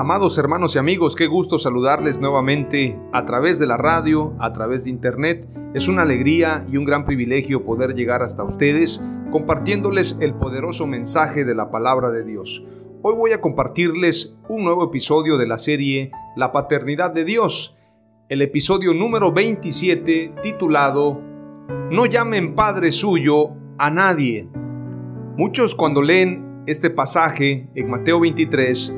Amados 0.00 0.38
hermanos 0.38 0.74
y 0.74 0.78
amigos, 0.78 1.14
qué 1.14 1.26
gusto 1.26 1.58
saludarles 1.58 2.20
nuevamente 2.20 2.98
a 3.12 3.26
través 3.26 3.58
de 3.58 3.66
la 3.66 3.76
radio, 3.76 4.34
a 4.38 4.50
través 4.50 4.84
de 4.84 4.90
internet. 4.90 5.46
Es 5.74 5.88
una 5.88 6.00
alegría 6.00 6.66
y 6.72 6.78
un 6.78 6.86
gran 6.86 7.04
privilegio 7.04 7.66
poder 7.66 7.94
llegar 7.94 8.22
hasta 8.22 8.42
ustedes 8.42 9.04
compartiéndoles 9.30 10.16
el 10.22 10.32
poderoso 10.32 10.86
mensaje 10.86 11.44
de 11.44 11.54
la 11.54 11.70
palabra 11.70 12.08
de 12.08 12.24
Dios. 12.24 12.64
Hoy 13.02 13.14
voy 13.14 13.32
a 13.32 13.42
compartirles 13.42 14.38
un 14.48 14.64
nuevo 14.64 14.86
episodio 14.86 15.36
de 15.36 15.46
la 15.46 15.58
serie 15.58 16.12
La 16.34 16.50
paternidad 16.50 17.12
de 17.12 17.26
Dios, 17.26 17.76
el 18.30 18.40
episodio 18.40 18.94
número 18.94 19.32
27 19.32 20.32
titulado 20.42 21.20
No 21.90 22.06
llamen 22.06 22.54
Padre 22.54 22.90
suyo 22.90 23.50
a 23.76 23.90
nadie. 23.90 24.48
Muchos 25.36 25.74
cuando 25.74 26.00
leen 26.00 26.62
este 26.66 26.88
pasaje 26.88 27.68
en 27.74 27.90
Mateo 27.90 28.18
23, 28.20 28.96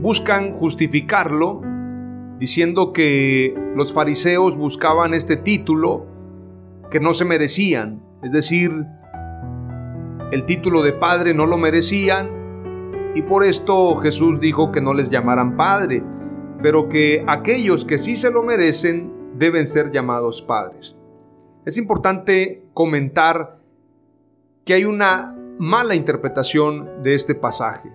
buscan 0.00 0.52
justificarlo 0.52 1.62
diciendo 2.38 2.92
que 2.92 3.54
los 3.74 3.92
fariseos 3.92 4.56
buscaban 4.56 5.14
este 5.14 5.36
título 5.36 6.06
que 6.90 7.00
no 7.00 7.14
se 7.14 7.24
merecían, 7.24 8.02
es 8.22 8.32
decir, 8.32 8.70
el 10.32 10.44
título 10.44 10.82
de 10.82 10.92
padre 10.92 11.34
no 11.34 11.46
lo 11.46 11.56
merecían 11.56 13.12
y 13.14 13.22
por 13.22 13.44
esto 13.44 13.96
Jesús 13.96 14.40
dijo 14.40 14.70
que 14.70 14.80
no 14.80 14.92
les 14.92 15.10
llamaran 15.10 15.56
padre, 15.56 16.02
pero 16.62 16.88
que 16.88 17.24
aquellos 17.26 17.84
que 17.84 17.98
sí 17.98 18.16
se 18.16 18.30
lo 18.30 18.42
merecen 18.42 19.12
deben 19.38 19.66
ser 19.66 19.90
llamados 19.90 20.42
padres. 20.42 20.96
Es 21.64 21.78
importante 21.78 22.64
comentar 22.74 23.58
que 24.64 24.74
hay 24.74 24.84
una 24.84 25.34
mala 25.58 25.94
interpretación 25.94 27.02
de 27.02 27.14
este 27.14 27.34
pasaje. 27.34 27.90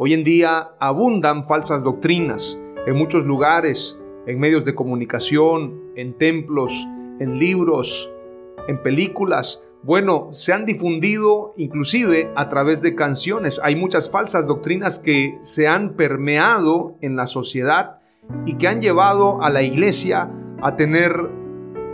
Hoy 0.00 0.14
en 0.14 0.22
día 0.22 0.76
abundan 0.78 1.44
falsas 1.44 1.82
doctrinas 1.82 2.56
en 2.86 2.94
muchos 2.94 3.24
lugares, 3.24 4.00
en 4.28 4.38
medios 4.38 4.64
de 4.64 4.76
comunicación, 4.76 5.90
en 5.96 6.16
templos, 6.16 6.86
en 7.18 7.36
libros, 7.36 8.08
en 8.68 8.80
películas. 8.80 9.64
Bueno, 9.82 10.28
se 10.30 10.52
han 10.52 10.64
difundido 10.66 11.52
inclusive 11.56 12.30
a 12.36 12.48
través 12.48 12.80
de 12.80 12.94
canciones. 12.94 13.60
Hay 13.64 13.74
muchas 13.74 14.08
falsas 14.08 14.46
doctrinas 14.46 15.00
que 15.00 15.36
se 15.40 15.66
han 15.66 15.96
permeado 15.96 16.94
en 17.00 17.16
la 17.16 17.26
sociedad 17.26 17.98
y 18.46 18.54
que 18.54 18.68
han 18.68 18.80
llevado 18.80 19.42
a 19.42 19.50
la 19.50 19.62
iglesia 19.62 20.30
a 20.62 20.76
tener 20.76 21.12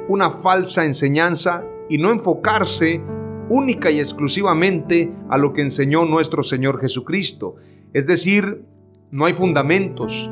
una 0.08 0.28
falsa 0.28 0.84
enseñanza 0.84 1.64
y 1.88 1.96
no 1.96 2.10
enfocarse 2.10 3.02
única 3.48 3.90
y 3.90 3.98
exclusivamente 3.98 5.10
a 5.30 5.38
lo 5.38 5.54
que 5.54 5.62
enseñó 5.62 6.04
nuestro 6.04 6.42
Señor 6.42 6.80
Jesucristo. 6.80 7.56
Es 7.94 8.08
decir, 8.08 8.64
no 9.12 9.24
hay 9.24 9.34
fundamentos. 9.34 10.28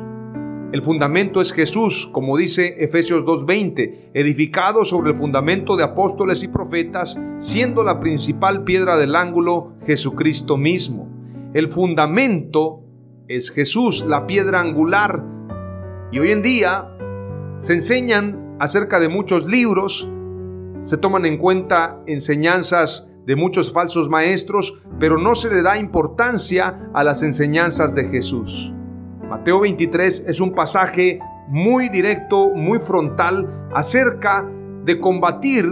El 0.73 0.81
fundamento 0.81 1.39
es 1.39 1.53
Jesús, 1.53 2.09
como 2.11 2.35
dice 2.35 2.75
Efesios 2.83 3.23
2.20, 3.23 4.11
edificado 4.13 4.83
sobre 4.83 5.11
el 5.11 5.17
fundamento 5.17 5.77
de 5.77 5.85
apóstoles 5.85 6.43
y 6.43 6.49
profetas, 6.49 7.17
siendo 7.37 7.85
la 7.85 8.01
principal 8.01 8.65
piedra 8.65 8.97
del 8.97 9.15
ángulo 9.15 9.75
Jesucristo 9.85 10.57
mismo. 10.57 11.07
El 11.53 11.69
fundamento 11.69 12.81
es 13.29 13.49
Jesús, 13.49 14.05
la 14.05 14.27
piedra 14.27 14.59
angular. 14.59 15.23
Y 16.11 16.19
hoy 16.19 16.31
en 16.31 16.41
día 16.41 16.89
se 17.59 17.75
enseñan 17.75 18.57
acerca 18.59 18.99
de 18.99 19.07
muchos 19.07 19.47
libros, 19.47 20.11
se 20.81 20.97
toman 20.97 21.25
en 21.25 21.37
cuenta 21.37 22.01
enseñanzas 22.07 23.09
de 23.25 23.35
muchos 23.35 23.71
falsos 23.71 24.09
maestros, 24.09 24.81
pero 24.99 25.17
no 25.17 25.35
se 25.35 25.49
le 25.49 25.61
da 25.61 25.77
importancia 25.77 26.89
a 26.93 27.03
las 27.03 27.23
enseñanzas 27.23 27.95
de 27.95 28.07
Jesús. 28.07 28.73
Mateo 29.29 29.61
23 29.61 30.25
es 30.27 30.41
un 30.41 30.53
pasaje 30.53 31.19
muy 31.47 31.89
directo, 31.89 32.49
muy 32.49 32.79
frontal 32.79 33.69
acerca 33.73 34.49
de 34.83 34.99
combatir 34.99 35.65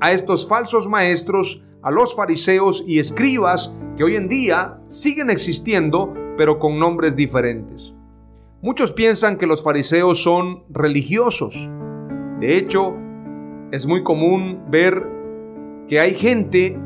a 0.00 0.12
estos 0.12 0.48
falsos 0.48 0.88
maestros, 0.88 1.64
a 1.82 1.90
los 1.90 2.14
fariseos 2.14 2.84
y 2.86 2.98
escribas 2.98 3.76
que 3.96 4.04
hoy 4.04 4.16
en 4.16 4.28
día 4.28 4.80
siguen 4.88 5.30
existiendo, 5.30 6.12
pero 6.36 6.58
con 6.58 6.78
nombres 6.78 7.16
diferentes. 7.16 7.94
Muchos 8.62 8.92
piensan 8.92 9.38
que 9.38 9.46
los 9.46 9.62
fariseos 9.62 10.22
son 10.22 10.64
religiosos. 10.68 11.70
De 12.40 12.56
hecho, 12.56 12.94
es 13.70 13.86
muy 13.86 14.02
común 14.02 14.64
ver 14.70 15.15
que 15.88 16.00
hay 16.00 16.12
gente, 16.12 16.78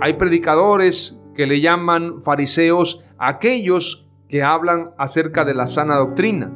hay 0.00 0.14
predicadores 0.14 1.20
que 1.34 1.46
le 1.46 1.60
llaman 1.60 2.22
fariseos 2.22 3.04
a 3.18 3.28
aquellos 3.28 4.08
que 4.28 4.42
hablan 4.42 4.90
acerca 4.98 5.44
de 5.44 5.54
la 5.54 5.66
sana 5.66 5.96
doctrina. 5.96 6.52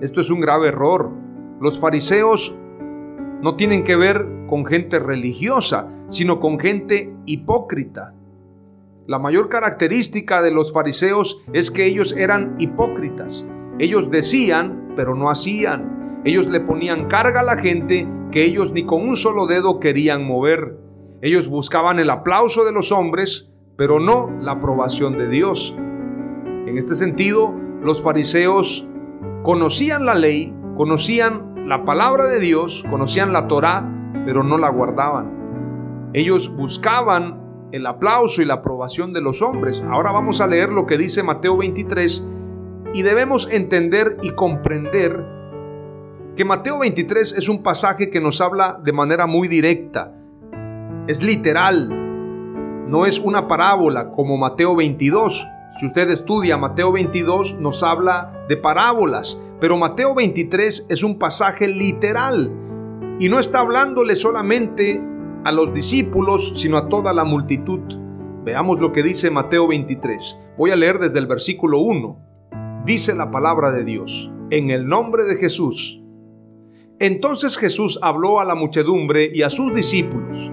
Esto 0.00 0.20
es 0.20 0.30
un 0.30 0.40
grave 0.40 0.68
error. 0.68 1.12
Los 1.60 1.78
fariseos 1.78 2.58
no 3.42 3.56
tienen 3.56 3.84
que 3.84 3.96
ver 3.96 4.26
con 4.48 4.66
gente 4.66 4.98
religiosa, 4.98 5.88
sino 6.08 6.40
con 6.40 6.58
gente 6.58 7.14
hipócrita. 7.26 8.14
La 9.06 9.18
mayor 9.18 9.48
característica 9.48 10.42
de 10.42 10.50
los 10.50 10.72
fariseos 10.72 11.42
es 11.52 11.70
que 11.70 11.86
ellos 11.86 12.16
eran 12.16 12.56
hipócritas. 12.58 13.46
Ellos 13.78 14.10
decían, 14.10 14.92
pero 14.96 15.14
no 15.14 15.30
hacían. 15.30 16.22
Ellos 16.24 16.48
le 16.48 16.60
ponían 16.60 17.08
carga 17.08 17.40
a 17.40 17.44
la 17.44 17.56
gente 17.56 18.06
que 18.30 18.44
ellos 18.44 18.72
ni 18.72 18.84
con 18.84 19.02
un 19.08 19.16
solo 19.16 19.46
dedo 19.46 19.80
querían 19.80 20.26
mover. 20.26 20.78
Ellos 21.22 21.48
buscaban 21.48 21.98
el 21.98 22.08
aplauso 22.08 22.64
de 22.64 22.72
los 22.72 22.92
hombres, 22.92 23.50
pero 23.76 24.00
no 24.00 24.30
la 24.40 24.52
aprobación 24.52 25.18
de 25.18 25.28
Dios. 25.28 25.76
En 25.76 26.78
este 26.78 26.94
sentido, 26.94 27.54
los 27.82 28.02
fariseos 28.02 28.88
conocían 29.42 30.06
la 30.06 30.14
ley, 30.14 30.56
conocían 30.78 31.68
la 31.68 31.84
palabra 31.84 32.24
de 32.24 32.40
Dios, 32.40 32.86
conocían 32.88 33.34
la 33.34 33.48
Torá, 33.48 33.86
pero 34.24 34.42
no 34.42 34.56
la 34.56 34.70
guardaban. 34.70 36.10
Ellos 36.14 36.56
buscaban 36.56 37.68
el 37.70 37.86
aplauso 37.86 38.40
y 38.40 38.46
la 38.46 38.54
aprobación 38.54 39.12
de 39.12 39.20
los 39.20 39.42
hombres. 39.42 39.86
Ahora 39.90 40.12
vamos 40.12 40.40
a 40.40 40.46
leer 40.46 40.70
lo 40.70 40.86
que 40.86 40.96
dice 40.96 41.22
Mateo 41.22 41.58
23 41.58 42.30
y 42.94 43.02
debemos 43.02 43.50
entender 43.50 44.16
y 44.22 44.30
comprender 44.30 45.22
que 46.34 46.46
Mateo 46.46 46.78
23 46.78 47.34
es 47.34 47.48
un 47.50 47.62
pasaje 47.62 48.08
que 48.08 48.22
nos 48.22 48.40
habla 48.40 48.80
de 48.82 48.92
manera 48.92 49.26
muy 49.26 49.48
directa 49.48 50.16
es 51.10 51.24
literal, 51.24 51.88
no 52.88 53.04
es 53.04 53.18
una 53.18 53.48
parábola 53.48 54.10
como 54.10 54.36
Mateo 54.36 54.76
22. 54.76 55.44
Si 55.76 55.86
usted 55.86 56.08
estudia 56.08 56.56
Mateo 56.56 56.92
22 56.92 57.58
nos 57.58 57.82
habla 57.82 58.44
de 58.48 58.56
parábolas, 58.56 59.42
pero 59.60 59.76
Mateo 59.76 60.14
23 60.14 60.86
es 60.88 61.02
un 61.02 61.18
pasaje 61.18 61.66
literal 61.66 62.52
y 63.18 63.28
no 63.28 63.40
está 63.40 63.58
hablándole 63.58 64.14
solamente 64.14 65.02
a 65.44 65.50
los 65.50 65.74
discípulos, 65.74 66.52
sino 66.54 66.76
a 66.76 66.88
toda 66.88 67.12
la 67.12 67.24
multitud. 67.24 67.80
Veamos 68.44 68.78
lo 68.78 68.92
que 68.92 69.02
dice 69.02 69.32
Mateo 69.32 69.66
23. 69.66 70.38
Voy 70.56 70.70
a 70.70 70.76
leer 70.76 71.00
desde 71.00 71.18
el 71.18 71.26
versículo 71.26 71.80
1. 71.80 72.82
Dice 72.86 73.16
la 73.16 73.32
palabra 73.32 73.72
de 73.72 73.82
Dios, 73.82 74.30
en 74.50 74.70
el 74.70 74.86
nombre 74.86 75.24
de 75.24 75.34
Jesús. 75.34 76.04
Entonces 77.00 77.58
Jesús 77.58 77.98
habló 78.00 78.38
a 78.38 78.44
la 78.44 78.54
muchedumbre 78.54 79.28
y 79.34 79.42
a 79.42 79.50
sus 79.50 79.74
discípulos. 79.74 80.52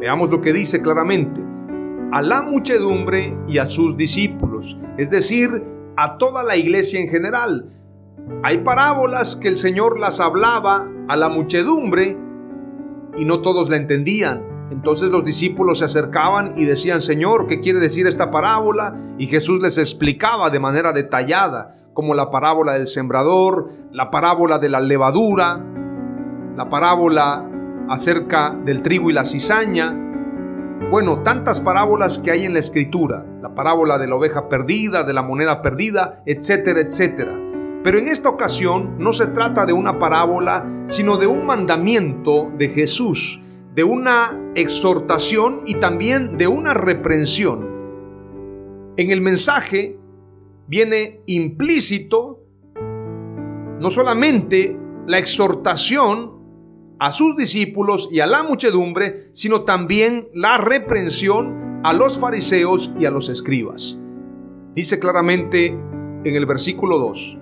Veamos 0.00 0.30
lo 0.30 0.40
que 0.40 0.54
dice 0.54 0.80
claramente. 0.80 1.42
A 2.10 2.22
la 2.22 2.40
muchedumbre 2.40 3.36
y 3.46 3.58
a 3.58 3.66
sus 3.66 3.98
discípulos, 3.98 4.78
es 4.96 5.10
decir, 5.10 5.62
a 5.94 6.16
toda 6.16 6.42
la 6.42 6.56
iglesia 6.56 6.98
en 7.00 7.10
general. 7.10 7.70
Hay 8.42 8.58
parábolas 8.58 9.36
que 9.36 9.48
el 9.48 9.56
Señor 9.56 10.00
las 10.00 10.18
hablaba 10.18 10.88
a 11.06 11.16
la 11.16 11.28
muchedumbre 11.28 12.16
y 13.14 13.26
no 13.26 13.42
todos 13.42 13.68
la 13.68 13.76
entendían. 13.76 14.42
Entonces 14.70 15.10
los 15.10 15.22
discípulos 15.22 15.80
se 15.80 15.84
acercaban 15.84 16.54
y 16.56 16.64
decían, 16.64 17.02
Señor, 17.02 17.46
¿qué 17.46 17.60
quiere 17.60 17.78
decir 17.78 18.06
esta 18.06 18.30
parábola? 18.30 18.96
Y 19.18 19.26
Jesús 19.26 19.60
les 19.60 19.76
explicaba 19.76 20.48
de 20.48 20.60
manera 20.60 20.92
detallada, 20.92 21.76
como 21.92 22.14
la 22.14 22.30
parábola 22.30 22.72
del 22.72 22.86
sembrador, 22.86 23.70
la 23.92 24.10
parábola 24.10 24.58
de 24.58 24.70
la 24.70 24.80
levadura, 24.80 25.62
la 26.56 26.68
parábola 26.70 27.49
acerca 27.90 28.56
del 28.64 28.80
trigo 28.80 29.10
y 29.10 29.12
la 29.12 29.24
cizaña. 29.24 29.94
Bueno, 30.90 31.22
tantas 31.22 31.60
parábolas 31.60 32.18
que 32.18 32.30
hay 32.30 32.44
en 32.44 32.54
la 32.54 32.60
escritura, 32.60 33.26
la 33.42 33.54
parábola 33.54 33.98
de 33.98 34.06
la 34.06 34.16
oveja 34.16 34.48
perdida, 34.48 35.02
de 35.02 35.12
la 35.12 35.22
moneda 35.22 35.60
perdida, 35.60 36.22
etcétera, 36.24 36.80
etcétera. 36.80 37.36
Pero 37.82 37.98
en 37.98 38.06
esta 38.06 38.30
ocasión 38.30 38.96
no 38.98 39.12
se 39.12 39.26
trata 39.26 39.66
de 39.66 39.72
una 39.72 39.98
parábola, 39.98 40.84
sino 40.86 41.18
de 41.18 41.26
un 41.26 41.44
mandamiento 41.44 42.50
de 42.56 42.68
Jesús 42.70 43.42
de 43.74 43.84
una 43.84 44.52
exhortación 44.54 45.60
y 45.66 45.74
también 45.74 46.36
de 46.36 46.48
una 46.48 46.74
reprensión. 46.74 47.68
En 48.96 49.10
el 49.10 49.20
mensaje 49.20 49.98
viene 50.66 51.22
implícito 51.26 52.40
no 53.78 53.90
solamente 53.90 54.76
la 55.06 55.18
exhortación 55.18 56.39
a 57.00 57.10
sus 57.12 57.34
discípulos 57.36 58.10
y 58.12 58.20
a 58.20 58.26
la 58.26 58.42
muchedumbre, 58.42 59.30
sino 59.32 59.62
también 59.62 60.28
la 60.34 60.58
reprensión 60.58 61.80
a 61.82 61.94
los 61.94 62.18
fariseos 62.18 62.94
y 63.00 63.06
a 63.06 63.10
los 63.10 63.30
escribas. 63.30 63.98
Dice 64.74 65.00
claramente 65.00 65.68
en 65.68 66.36
el 66.36 66.44
versículo 66.44 66.98
2, 66.98 67.38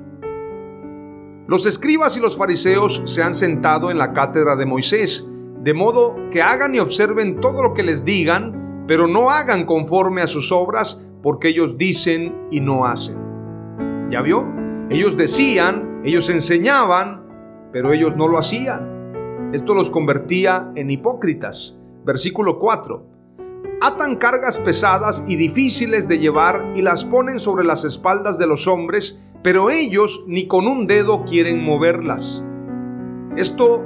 los 1.49 1.67
escribas 1.67 2.17
y 2.17 2.21
los 2.21 2.37
fariseos 2.37 3.03
se 3.07 3.23
han 3.23 3.35
sentado 3.35 3.91
en 3.91 3.99
la 3.99 4.13
cátedra 4.13 4.55
de 4.55 4.65
Moisés, 4.65 5.29
de 5.63 5.75
modo 5.75 6.17
que 6.31 6.41
hagan 6.41 6.75
y 6.75 6.79
observen 6.79 7.41
todo 7.41 7.63
lo 7.63 7.75
que 7.75 7.83
les 7.83 8.05
digan, 8.05 8.85
pero 8.87 9.09
no 9.09 9.31
hagan 9.31 9.67
conforme 9.67 10.23
a 10.23 10.29
sus 10.29 10.53
obras, 10.53 11.05
porque 11.23 11.49
ellos 11.49 11.77
dicen 11.77 12.47
y 12.51 12.61
no 12.61 12.87
hacen. 12.87 13.19
¿Ya 14.09 14.23
vio? 14.23 14.47
Ellos 14.89 15.17
decían, 15.17 16.03
ellos 16.05 16.31
enseñaban, 16.31 17.27
pero 17.73 17.93
ellos 17.93 18.15
no 18.15 18.29
lo 18.29 18.39
hacían. 18.39 18.88
Esto 19.53 19.73
los 19.73 19.91
convertía 19.91 20.71
en 20.75 20.91
hipócritas. 20.91 21.79
Versículo 22.05 22.59
4. 22.59 23.03
Atan 23.81 24.17
cargas 24.17 24.59
pesadas 24.59 25.25
y 25.27 25.37
difíciles 25.37 26.07
de 26.07 26.19
llevar 26.19 26.73
y 26.77 26.83
las 26.83 27.05
ponen 27.05 27.41
sobre 27.41 27.65
las 27.65 27.83
espaldas 27.85 28.39
de 28.39 28.47
los 28.47 28.69
hombres, 28.69 29.23
pero 29.43 29.71
ellos 29.71 30.25
ni 30.27 30.47
con 30.47 30.67
un 30.67 30.87
dedo 30.87 31.25
quieren 31.25 31.65
moverlas. 31.65 32.45
Esto 33.37 33.83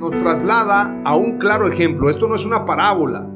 nos 0.00 0.10
traslada 0.10 1.00
a 1.04 1.14
un 1.16 1.38
claro 1.38 1.68
ejemplo. 1.68 2.10
Esto 2.10 2.26
no 2.26 2.34
es 2.34 2.44
una 2.44 2.64
parábola. 2.64 3.28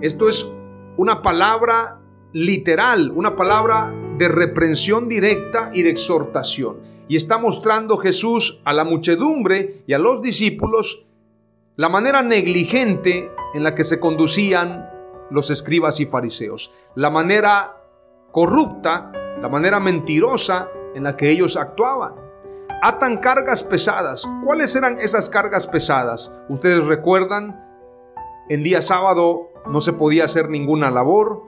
Esto 0.00 0.28
es 0.28 0.52
una 0.96 1.22
palabra 1.22 2.00
literal, 2.32 3.12
una 3.14 3.36
palabra 3.36 3.94
de 4.18 4.26
reprensión 4.26 5.08
directa 5.08 5.70
y 5.72 5.82
de 5.82 5.90
exhortación. 5.90 6.78
Y 7.08 7.16
está 7.16 7.38
mostrando 7.38 7.96
Jesús 7.96 8.60
a 8.64 8.72
la 8.72 8.84
muchedumbre 8.84 9.82
y 9.86 9.92
a 9.92 9.98
los 9.98 10.22
discípulos 10.22 11.06
la 11.76 11.88
manera 11.88 12.22
negligente 12.22 13.30
en 13.54 13.62
la 13.62 13.74
que 13.74 13.84
se 13.84 14.00
conducían 14.00 14.90
los 15.30 15.50
escribas 15.50 16.00
y 16.00 16.06
fariseos, 16.06 16.72
la 16.94 17.10
manera 17.10 17.82
corrupta, 18.32 19.12
la 19.40 19.48
manera 19.48 19.80
mentirosa 19.80 20.68
en 20.94 21.02
la 21.04 21.16
que 21.16 21.30
ellos 21.30 21.56
actuaban 21.56 22.26
atan 22.82 23.18
cargas 23.18 23.64
pesadas. 23.64 24.28
¿Cuáles 24.44 24.74
eran 24.76 25.00
esas 25.00 25.28
cargas 25.28 25.66
pesadas? 25.66 26.32
Ustedes 26.48 26.84
recuerdan, 26.84 27.64
en 28.48 28.62
día 28.62 28.82
sábado 28.82 29.50
no 29.66 29.80
se 29.80 29.92
podía 29.92 30.24
hacer 30.24 30.48
ninguna 30.48 30.90
labor, 30.90 31.42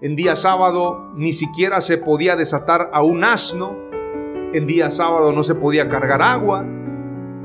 en 0.00 0.16
día 0.16 0.36
sábado 0.36 1.10
ni 1.14 1.32
siquiera 1.32 1.80
se 1.80 1.98
podía 1.98 2.36
desatar 2.36 2.90
a 2.92 3.02
un 3.02 3.24
asno, 3.24 3.76
en 4.52 4.66
día 4.66 4.90
sábado 4.90 5.32
no 5.32 5.42
se 5.42 5.54
podía 5.54 5.88
cargar 5.88 6.22
agua, 6.22 6.64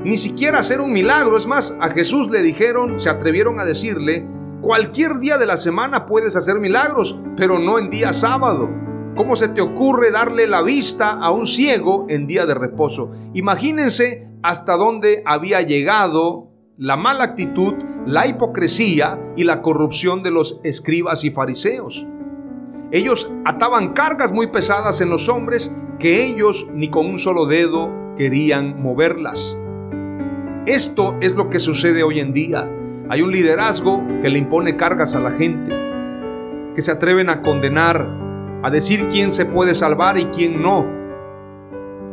ni 0.04 0.16
siquiera 0.16 0.58
hacer 0.58 0.80
un 0.80 0.92
milagro. 0.92 1.36
Es 1.36 1.46
más, 1.46 1.76
a 1.80 1.90
Jesús 1.90 2.30
le 2.30 2.42
dijeron, 2.42 2.98
se 2.98 3.10
atrevieron 3.10 3.60
a 3.60 3.64
decirle, 3.64 4.26
cualquier 4.60 5.18
día 5.18 5.38
de 5.38 5.46
la 5.46 5.56
semana 5.56 6.06
puedes 6.06 6.36
hacer 6.36 6.60
milagros, 6.60 7.20
pero 7.36 7.58
no 7.58 7.78
en 7.78 7.90
día 7.90 8.12
sábado. 8.12 8.70
¿Cómo 9.16 9.34
se 9.34 9.48
te 9.48 9.60
ocurre 9.60 10.10
darle 10.12 10.46
la 10.46 10.62
vista 10.62 11.10
a 11.10 11.30
un 11.30 11.46
ciego 11.46 12.06
en 12.08 12.26
día 12.26 12.46
de 12.46 12.54
reposo? 12.54 13.10
Imagínense 13.34 14.28
hasta 14.42 14.76
dónde 14.76 15.22
había 15.26 15.60
llegado 15.62 16.48
la 16.76 16.96
mala 16.96 17.24
actitud, 17.24 17.74
la 18.06 18.28
hipocresía 18.28 19.18
y 19.36 19.42
la 19.42 19.60
corrupción 19.60 20.22
de 20.22 20.30
los 20.30 20.60
escribas 20.62 21.24
y 21.24 21.30
fariseos. 21.30 22.06
Ellos 22.90 23.30
ataban 23.44 23.92
cargas 23.92 24.32
muy 24.32 24.46
pesadas 24.46 25.00
en 25.02 25.10
los 25.10 25.28
hombres 25.28 25.76
que 25.98 26.24
ellos 26.24 26.70
ni 26.72 26.88
con 26.88 27.06
un 27.06 27.18
solo 27.18 27.44
dedo 27.44 27.90
querían 28.16 28.80
moverlas. 28.80 29.60
Esto 30.64 31.16
es 31.20 31.36
lo 31.36 31.50
que 31.50 31.58
sucede 31.58 32.02
hoy 32.02 32.20
en 32.20 32.32
día. 32.32 32.70
Hay 33.10 33.20
un 33.20 33.30
liderazgo 33.30 34.02
que 34.22 34.30
le 34.30 34.38
impone 34.38 34.76
cargas 34.76 35.14
a 35.14 35.20
la 35.20 35.32
gente, 35.32 35.70
que 36.74 36.80
se 36.80 36.92
atreven 36.92 37.28
a 37.28 37.42
condenar 37.42 38.08
a 38.62 38.70
decir 38.70 39.06
quién 39.08 39.32
se 39.32 39.44
puede 39.44 39.74
salvar 39.74 40.18
y 40.18 40.24
quién 40.26 40.62
no. 40.62 40.86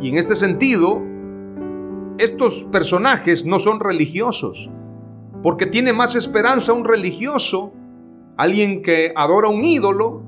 Y 0.01 0.09
en 0.09 0.17
este 0.17 0.35
sentido, 0.35 1.01
estos 2.17 2.65
personajes 2.65 3.45
no 3.45 3.59
son 3.59 3.79
religiosos, 3.79 4.69
porque 5.41 5.65
tiene 5.65 5.93
más 5.93 6.15
esperanza 6.15 6.73
un 6.73 6.85
religioso, 6.85 7.73
alguien 8.37 8.81
que 8.81 9.13
adora 9.15 9.49
un 9.49 9.63
ídolo, 9.63 10.24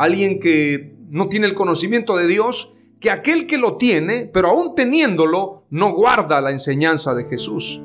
alguien 0.00 0.40
que 0.40 0.96
no 1.10 1.28
tiene 1.28 1.46
el 1.46 1.54
conocimiento 1.54 2.16
de 2.16 2.26
Dios, 2.26 2.74
que 3.00 3.10
aquel 3.10 3.46
que 3.46 3.58
lo 3.58 3.76
tiene, 3.76 4.30
pero 4.32 4.48
aún 4.48 4.74
teniéndolo, 4.74 5.64
no 5.68 5.92
guarda 5.92 6.40
la 6.40 6.52
enseñanza 6.52 7.14
de 7.14 7.24
Jesús. 7.24 7.82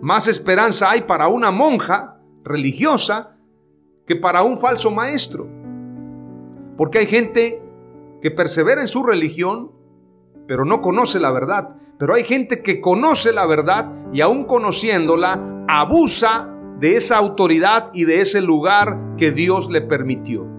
Más 0.00 0.28
esperanza 0.28 0.90
hay 0.90 1.02
para 1.02 1.28
una 1.28 1.50
monja 1.50 2.16
religiosa 2.42 3.36
que 4.06 4.16
para 4.16 4.42
un 4.44 4.58
falso 4.58 4.90
maestro. 4.90 5.46
Porque 6.78 7.00
hay 7.00 7.06
gente 7.06 7.62
que 8.22 8.30
persevera 8.30 8.80
en 8.80 8.88
su 8.88 9.02
religión, 9.02 9.72
pero 10.48 10.64
no 10.64 10.80
conoce 10.80 11.20
la 11.20 11.32
verdad. 11.32 11.76
Pero 11.98 12.14
hay 12.14 12.24
gente 12.24 12.62
que 12.62 12.80
conoce 12.80 13.34
la 13.34 13.44
verdad 13.44 13.92
y 14.10 14.22
aún 14.22 14.44
conociéndola, 14.44 15.64
abusa 15.68 16.50
de 16.80 16.96
esa 16.96 17.18
autoridad 17.18 17.90
y 17.92 18.04
de 18.04 18.22
ese 18.22 18.40
lugar 18.40 19.16
que 19.18 19.32
Dios 19.32 19.70
le 19.70 19.82
permitió. 19.82 20.55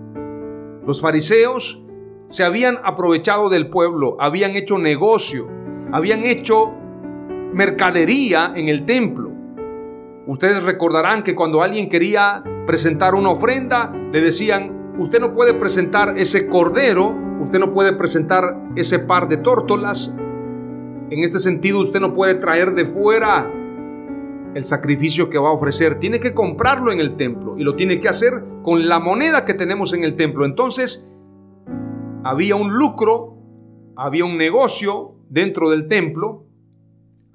Los 0.88 1.02
fariseos 1.02 1.86
se 2.28 2.46
habían 2.46 2.78
aprovechado 2.84 3.50
del 3.50 3.70
pueblo, 3.70 4.16
habían 4.22 4.56
hecho 4.56 4.78
negocio, 4.78 5.50
habían 5.92 6.24
hecho 6.24 6.74
mercadería 7.54 8.54
en 8.56 8.70
el 8.70 8.86
templo. 8.86 9.30
Ustedes 10.28 10.64
recordarán 10.64 11.24
que 11.24 11.36
cuando 11.36 11.62
alguien 11.62 11.90
quería 11.90 12.42
presentar 12.66 13.16
una 13.16 13.32
ofrenda, 13.32 13.94
le 14.14 14.22
decían, 14.22 14.78
Usted 14.98 15.20
no 15.20 15.34
puede 15.34 15.54
presentar 15.54 16.18
ese 16.18 16.48
cordero, 16.48 17.14
usted 17.40 17.60
no 17.60 17.72
puede 17.72 17.94
presentar 17.94 18.58
ese 18.76 18.98
par 18.98 19.28
de 19.28 19.38
tórtolas. 19.38 20.16
En 21.10 21.24
este 21.24 21.38
sentido, 21.38 21.82
usted 21.82 22.00
no 22.00 22.14
puede 22.14 22.34
traer 22.34 22.74
de 22.74 22.86
fuera 22.86 23.52
el 24.58 24.64
sacrificio 24.64 25.30
que 25.30 25.38
va 25.38 25.50
a 25.50 25.54
ofrecer. 25.54 26.00
Tiene 26.00 26.20
que 26.20 26.34
comprarlo 26.34 26.92
en 26.92 27.00
el 27.00 27.16
templo 27.16 27.58
y 27.58 27.64
lo 27.64 27.76
tiene 27.76 28.00
que 28.00 28.10
hacer 28.10 28.44
con 28.64 28.88
la 28.88 29.00
moneda 29.00 29.46
que 29.46 29.54
tenemos 29.54 29.94
en 29.94 30.04
el 30.04 30.16
templo. 30.16 30.46
Entonces, 30.46 31.10
había 32.24 32.56
un 32.56 32.74
lucro, 32.74 33.38
había 33.96 34.26
un 34.26 34.36
negocio 34.36 35.14
dentro 35.30 35.70
del 35.70 35.88
templo, 35.88 36.46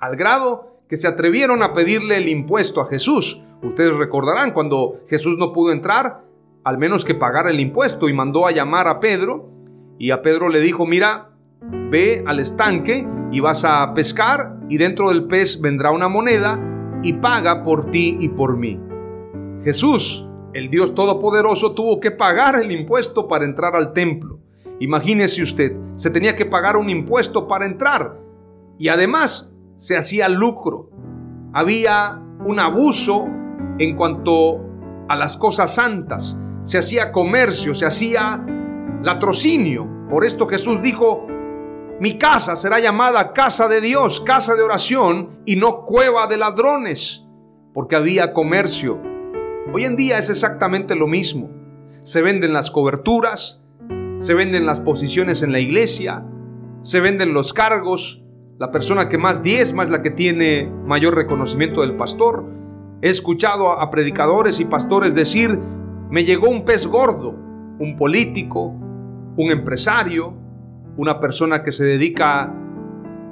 al 0.01 0.17
grado 0.17 0.81
que 0.89 0.97
se 0.97 1.07
atrevieron 1.07 1.63
a 1.63 1.75
pedirle 1.75 2.17
el 2.17 2.29
impuesto 2.29 2.81
a 2.81 2.87
Jesús. 2.87 3.45
Ustedes 3.63 3.95
recordarán 3.97 4.53
cuando 4.53 5.01
Jesús 5.07 5.39
no 5.39 5.53
pudo 5.53 5.71
entrar, 5.71 6.25
al 6.65 6.77
menos 6.77 7.05
que 7.05 7.15
pagara 7.15 7.51
el 7.51 7.61
impuesto 7.61 8.09
y 8.09 8.13
mandó 8.13 8.49
a 8.49 8.53
llamar 8.53 8.89
a 8.89 8.99
Pedro 8.99 9.49
y 9.97 10.11
a 10.11 10.23
Pedro 10.23 10.49
le 10.49 10.61
dijo, 10.61 10.87
mira, 10.87 11.31
ve 11.89 12.25
al 12.27 12.41
estanque 12.41 13.07
y 13.31 13.39
vas 13.39 13.65
a 13.65 13.95
pescar 13.95 14.59
y 14.69 14.77
dentro 14.77 15.11
del 15.11 15.25
pez 15.29 15.61
vendrá 15.61 15.93
una 15.93 16.09
moneda 16.09 16.72
y 17.03 17.15
paga 17.15 17.63
por 17.63 17.91
ti 17.91 18.17
y 18.21 18.29
por 18.29 18.57
mí. 18.57 18.79
Jesús 19.63 20.29
el 20.55 20.69
Dios 20.69 20.95
Todopoderoso 20.95 21.73
tuvo 21.73 21.99
que 21.99 22.11
pagar 22.11 22.61
el 22.61 22.71
impuesto 22.73 23.27
para 23.27 23.45
entrar 23.45 23.75
al 23.75 23.95
templo. 23.95 24.39
Imagínese 24.81 25.43
usted, 25.43 25.77
se 25.95 26.11
tenía 26.11 26.37
que 26.37 26.45
pagar 26.45 26.77
un 26.77 26.91
impuesto 26.91 27.49
para 27.49 27.65
entrar 27.65 28.21
y 28.79 28.89
además 28.89 29.57
se 29.77 29.97
hacía 29.97 30.29
lucro. 30.29 30.91
Había 31.55 32.23
un 32.45 32.59
abuso 32.61 33.27
en 33.79 33.97
cuanto 33.97 34.61
a 35.09 35.17
las 35.17 35.37
cosas 35.37 35.75
santas. 35.75 36.39
Se 36.65 36.79
hacía 36.79 37.13
comercio, 37.13 37.75
se 37.75 37.87
hacía 37.87 38.45
latrocinio. 39.03 39.89
Por 40.11 40.25
esto 40.25 40.47
Jesús 40.47 40.83
dijo, 40.83 41.27
mi 42.03 42.19
casa 42.19 42.57
será 42.57 42.81
llamada 42.81 43.33
casa 43.33 43.69
de 43.69 43.81
Dios, 43.81 44.21
casa 44.23 44.57
de 44.57 44.63
oración 44.63 45.39
y 45.47 45.55
no 45.55 45.85
cueva 45.85 46.27
de 46.27 46.37
ladrones, 46.37 47.29
porque 47.73 47.95
había 47.95 48.33
comercio. 48.33 49.01
Hoy 49.73 49.85
en 49.85 49.95
día 49.95 50.19
es 50.19 50.29
exactamente 50.29 50.97
lo 50.97 51.07
mismo. 51.07 51.49
Se 52.01 52.21
venden 52.21 52.53
las 52.53 52.73
coberturas, 52.73 53.63
se 54.19 54.35
venden 54.35 54.67
las 54.67 54.81
posiciones 54.81 55.45
en 55.45 55.53
la 55.53 55.61
iglesia, 55.61 56.27
se 56.81 56.99
venden 56.99 57.35
los 57.35 57.53
cargos. 57.53 58.25
La 58.59 58.73
persona 58.73 59.09
que 59.09 59.17
más 59.17 59.45
diezma 59.45 59.85
es 59.85 59.89
la 59.89 60.03
que 60.03 60.11
tiene 60.11 60.69
mayor 60.85 61.15
reconocimiento 61.15 61.83
del 61.83 61.95
pastor. 61.95 62.45
He 63.01 63.11
escuchado 63.11 63.81
a 63.81 63.91
predicadores 63.91 64.59
y 64.59 64.65
pastores 64.65 65.15
decir, 65.15 65.57
me 66.11 66.25
llegó 66.25 66.51
un 66.51 66.65
pez 66.65 66.85
gordo, 66.89 67.31
un 67.79 67.95
político, 67.97 68.75
un 69.37 69.53
empresario, 69.53 70.42
una 70.97 71.19
persona 71.19 71.63
que 71.63 71.73
se 71.73 71.85
dedica 71.85 72.55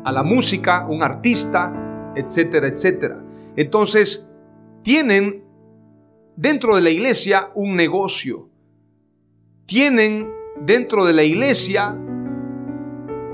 a 0.05 0.13
la 0.13 0.23
música, 0.23 0.87
un 0.89 1.03
artista, 1.03 2.13
etcétera, 2.17 2.69
etcétera. 2.69 3.23
Entonces, 3.57 4.31
tienen 4.83 5.45
dentro 6.37 6.75
de 6.75 6.83
la 6.83 6.91
iglesia 6.91 7.51
un 7.55 7.77
negocio. 7.77 8.49
Tienen 9.67 10.33
dentro 10.65 11.05
de 11.05 11.13
la 11.13 11.23
iglesia 11.23 11.97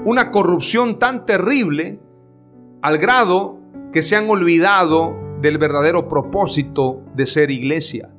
una 0.04 0.30
corrupción 0.30 0.99
tan 0.99 1.26
terrible 1.26 2.00
al 2.83 2.99
grado 2.99 3.59
que 3.92 4.02
se 4.02 4.16
han 4.16 4.28
olvidado 4.28 5.16
del 5.40 5.59
verdadero 5.59 6.09
propósito 6.09 7.02
de 7.14 7.26
ser 7.26 7.50
iglesia. 7.50 8.11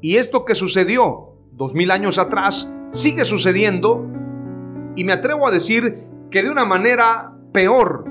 Y 0.00 0.16
esto 0.16 0.44
que 0.44 0.54
sucedió 0.54 1.34
dos 1.52 1.74
mil 1.74 1.90
años 1.90 2.18
atrás 2.18 2.72
sigue 2.90 3.24
sucediendo 3.24 4.06
y 4.96 5.04
me 5.04 5.12
atrevo 5.12 5.46
a 5.46 5.50
decir 5.50 6.04
que 6.30 6.42
de 6.42 6.50
una 6.50 6.64
manera 6.64 7.32
peor, 7.52 8.04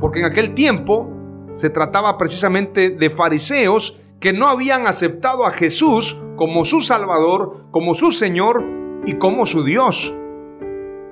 porque 0.00 0.20
en 0.20 0.26
aquel 0.26 0.54
tiempo 0.54 1.10
se 1.52 1.68
trataba 1.68 2.16
precisamente 2.16 2.90
de 2.90 3.10
fariseos 3.10 4.00
que 4.20 4.32
no 4.32 4.46
habían 4.46 4.86
aceptado 4.86 5.44
a 5.44 5.50
Jesús 5.50 6.18
como 6.36 6.64
su 6.64 6.80
Salvador, 6.80 7.66
como 7.70 7.94
su 7.94 8.12
Señor 8.12 8.64
y 9.04 9.14
como 9.14 9.44
su 9.44 9.64
Dios. 9.64 10.14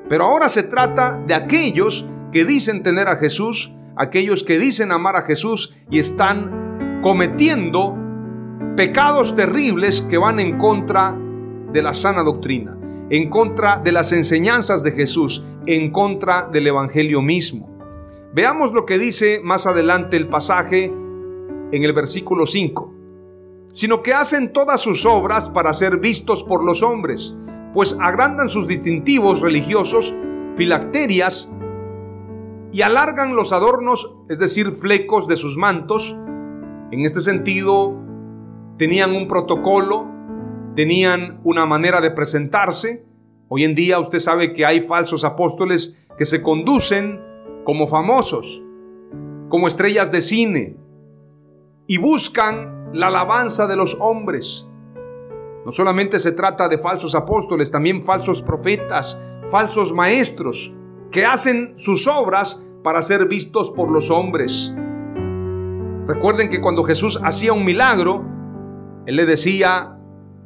Pero 0.08 0.24
ahora 0.24 0.48
se 0.48 0.62
trata 0.62 1.20
de 1.26 1.34
aquellos 1.34 2.08
que 2.32 2.44
dicen 2.44 2.82
tener 2.82 3.08
a 3.08 3.16
Jesús, 3.16 3.74
aquellos 3.96 4.44
que 4.44 4.58
dicen 4.58 4.92
amar 4.92 5.16
a 5.16 5.22
Jesús 5.22 5.76
y 5.90 5.98
están 5.98 7.00
cometiendo 7.02 7.96
pecados 8.76 9.34
terribles 9.34 10.02
que 10.02 10.18
van 10.18 10.38
en 10.38 10.56
contra 10.56 11.18
de 11.72 11.82
la 11.82 11.92
sana 11.92 12.22
doctrina 12.22 12.77
en 13.10 13.30
contra 13.30 13.78
de 13.78 13.92
las 13.92 14.12
enseñanzas 14.12 14.82
de 14.82 14.92
Jesús, 14.92 15.44
en 15.66 15.90
contra 15.90 16.48
del 16.48 16.66
Evangelio 16.66 17.22
mismo. 17.22 17.68
Veamos 18.34 18.72
lo 18.72 18.84
que 18.84 18.98
dice 18.98 19.40
más 19.42 19.66
adelante 19.66 20.16
el 20.16 20.28
pasaje 20.28 20.84
en 20.84 21.82
el 21.82 21.92
versículo 21.92 22.46
5. 22.46 22.94
Sino 23.70 24.02
que 24.02 24.14
hacen 24.14 24.52
todas 24.52 24.80
sus 24.80 25.04
obras 25.06 25.50
para 25.50 25.72
ser 25.72 25.98
vistos 25.98 26.44
por 26.44 26.64
los 26.64 26.82
hombres, 26.82 27.36
pues 27.74 27.96
agrandan 28.00 28.48
sus 28.48 28.66
distintivos 28.66 29.40
religiosos, 29.40 30.14
filacterias, 30.56 31.52
y 32.70 32.82
alargan 32.82 33.34
los 33.34 33.52
adornos, 33.52 34.14
es 34.28 34.38
decir, 34.38 34.72
flecos 34.72 35.26
de 35.26 35.36
sus 35.36 35.56
mantos. 35.56 36.16
En 36.90 37.04
este 37.04 37.20
sentido, 37.20 37.94
tenían 38.76 39.14
un 39.14 39.26
protocolo, 39.26 40.06
tenían 40.74 41.40
una 41.44 41.66
manera 41.66 42.00
de 42.00 42.10
presentarse. 42.10 43.04
Hoy 43.48 43.64
en 43.64 43.74
día 43.74 43.98
usted 43.98 44.18
sabe 44.18 44.52
que 44.52 44.66
hay 44.66 44.80
falsos 44.80 45.24
apóstoles 45.24 45.98
que 46.16 46.24
se 46.24 46.42
conducen 46.42 47.20
como 47.64 47.86
famosos, 47.86 48.62
como 49.48 49.68
estrellas 49.68 50.10
de 50.12 50.22
cine, 50.22 50.76
y 51.86 51.98
buscan 51.98 52.90
la 52.92 53.08
alabanza 53.08 53.66
de 53.66 53.76
los 53.76 53.96
hombres. 54.00 54.68
No 55.64 55.72
solamente 55.72 56.18
se 56.18 56.32
trata 56.32 56.68
de 56.68 56.78
falsos 56.78 57.14
apóstoles, 57.14 57.70
también 57.70 58.02
falsos 58.02 58.42
profetas, 58.42 59.20
falsos 59.50 59.92
maestros, 59.92 60.74
que 61.10 61.24
hacen 61.24 61.72
sus 61.76 62.06
obras 62.06 62.64
para 62.82 63.02
ser 63.02 63.26
vistos 63.28 63.70
por 63.70 63.90
los 63.90 64.10
hombres. 64.10 64.74
Recuerden 66.06 66.48
que 66.48 66.60
cuando 66.60 66.84
Jesús 66.84 67.20
hacía 67.22 67.52
un 67.52 67.64
milagro, 67.64 68.24
Él 69.06 69.16
le 69.16 69.26
decía 69.26 69.97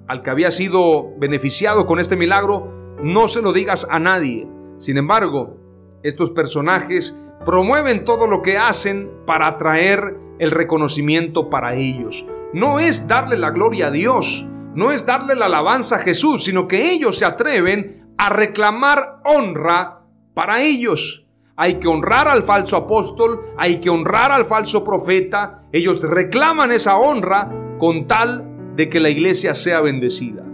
al 0.08 0.22
que 0.22 0.30
había 0.30 0.50
sido 0.50 1.16
beneficiado 1.18 1.86
con 1.86 1.98
este 1.98 2.16
milagro, 2.16 2.96
no 3.02 3.28
se 3.28 3.42
lo 3.42 3.52
digas 3.52 3.86
a 3.90 3.98
nadie. 3.98 4.48
Sin 4.78 4.96
embargo, 4.96 5.56
estos 6.02 6.30
personajes 6.30 7.20
promueven 7.44 8.04
todo 8.04 8.26
lo 8.26 8.42
que 8.42 8.58
hacen 8.58 9.10
para 9.26 9.46
atraer 9.46 10.18
el 10.38 10.50
reconocimiento 10.50 11.50
para 11.50 11.74
ellos. 11.74 12.26
No 12.52 12.80
es 12.80 13.08
darle 13.08 13.38
la 13.38 13.50
gloria 13.50 13.88
a 13.88 13.90
Dios, 13.90 14.46
no 14.74 14.90
es 14.90 15.06
darle 15.06 15.34
la 15.34 15.46
alabanza 15.46 15.96
a 15.96 16.00
Jesús, 16.00 16.44
sino 16.44 16.66
que 16.66 16.92
ellos 16.92 17.18
se 17.18 17.24
atreven 17.24 18.14
a 18.18 18.28
reclamar 18.28 19.20
honra 19.24 20.02
para 20.34 20.62
ellos. 20.62 21.28
Hay 21.56 21.74
que 21.74 21.88
honrar 21.88 22.28
al 22.28 22.42
falso 22.42 22.76
apóstol, 22.76 23.54
hay 23.58 23.80
que 23.80 23.90
honrar 23.90 24.32
al 24.32 24.46
falso 24.46 24.84
profeta. 24.84 25.64
Ellos 25.72 26.02
reclaman 26.02 26.72
esa 26.72 26.96
honra 26.96 27.50
con 27.78 28.06
tal 28.06 28.51
de 28.76 28.88
que 28.88 29.00
la 29.00 29.10
iglesia 29.10 29.54
sea 29.54 29.80
bendecida. 29.80 30.44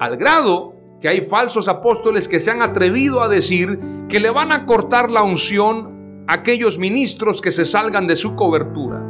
Al 0.00 0.16
grado 0.16 0.74
que 1.00 1.08
hay 1.08 1.20
falsos 1.20 1.68
apóstoles 1.68 2.28
que 2.28 2.40
se 2.40 2.50
han 2.50 2.62
atrevido 2.62 3.22
a 3.22 3.28
decir 3.28 3.80
que 4.08 4.20
le 4.20 4.30
van 4.30 4.52
a 4.52 4.66
cortar 4.66 5.10
la 5.10 5.22
unción 5.22 6.24
a 6.28 6.34
aquellos 6.34 6.78
ministros 6.78 7.40
que 7.40 7.50
se 7.50 7.64
salgan 7.64 8.06
de 8.06 8.16
su 8.16 8.36
cobertura. 8.36 9.04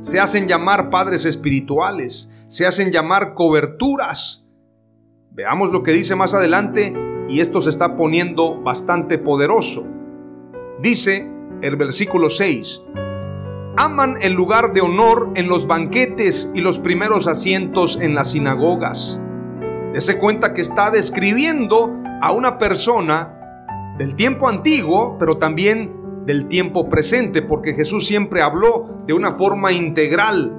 Se 0.00 0.20
hacen 0.20 0.46
llamar 0.46 0.90
padres 0.90 1.24
espirituales, 1.24 2.30
se 2.46 2.66
hacen 2.66 2.92
llamar 2.92 3.32
coberturas. 3.34 4.46
Veamos 5.30 5.70
lo 5.72 5.82
que 5.82 5.92
dice 5.92 6.14
más 6.14 6.34
adelante 6.34 6.94
y 7.28 7.40
esto 7.40 7.62
se 7.62 7.70
está 7.70 7.96
poniendo 7.96 8.60
bastante 8.60 9.16
poderoso. 9.16 9.86
Dice 10.80 11.30
el 11.62 11.76
versículo 11.76 12.28
6, 12.28 12.82
aman 13.76 14.18
el 14.22 14.32
lugar 14.32 14.72
de 14.72 14.80
honor 14.80 15.32
en 15.34 15.48
los 15.48 15.66
banquetes 15.66 16.50
y 16.54 16.60
los 16.60 16.78
primeros 16.78 17.26
asientos 17.26 17.98
en 18.00 18.14
las 18.14 18.30
sinagogas. 18.32 19.20
Dese 19.92 20.18
cuenta 20.18 20.54
que 20.54 20.60
está 20.60 20.90
describiendo 20.90 21.92
a 22.22 22.32
una 22.32 22.58
persona 22.58 23.34
del 23.98 24.14
tiempo 24.14 24.48
antiguo, 24.48 25.16
pero 25.18 25.38
también 25.38 25.92
del 26.26 26.46
tiempo 26.46 26.88
presente, 26.88 27.42
porque 27.42 27.74
Jesús 27.74 28.06
siempre 28.06 28.42
habló 28.42 29.02
de 29.06 29.12
una 29.12 29.32
forma 29.32 29.72
integral, 29.72 30.56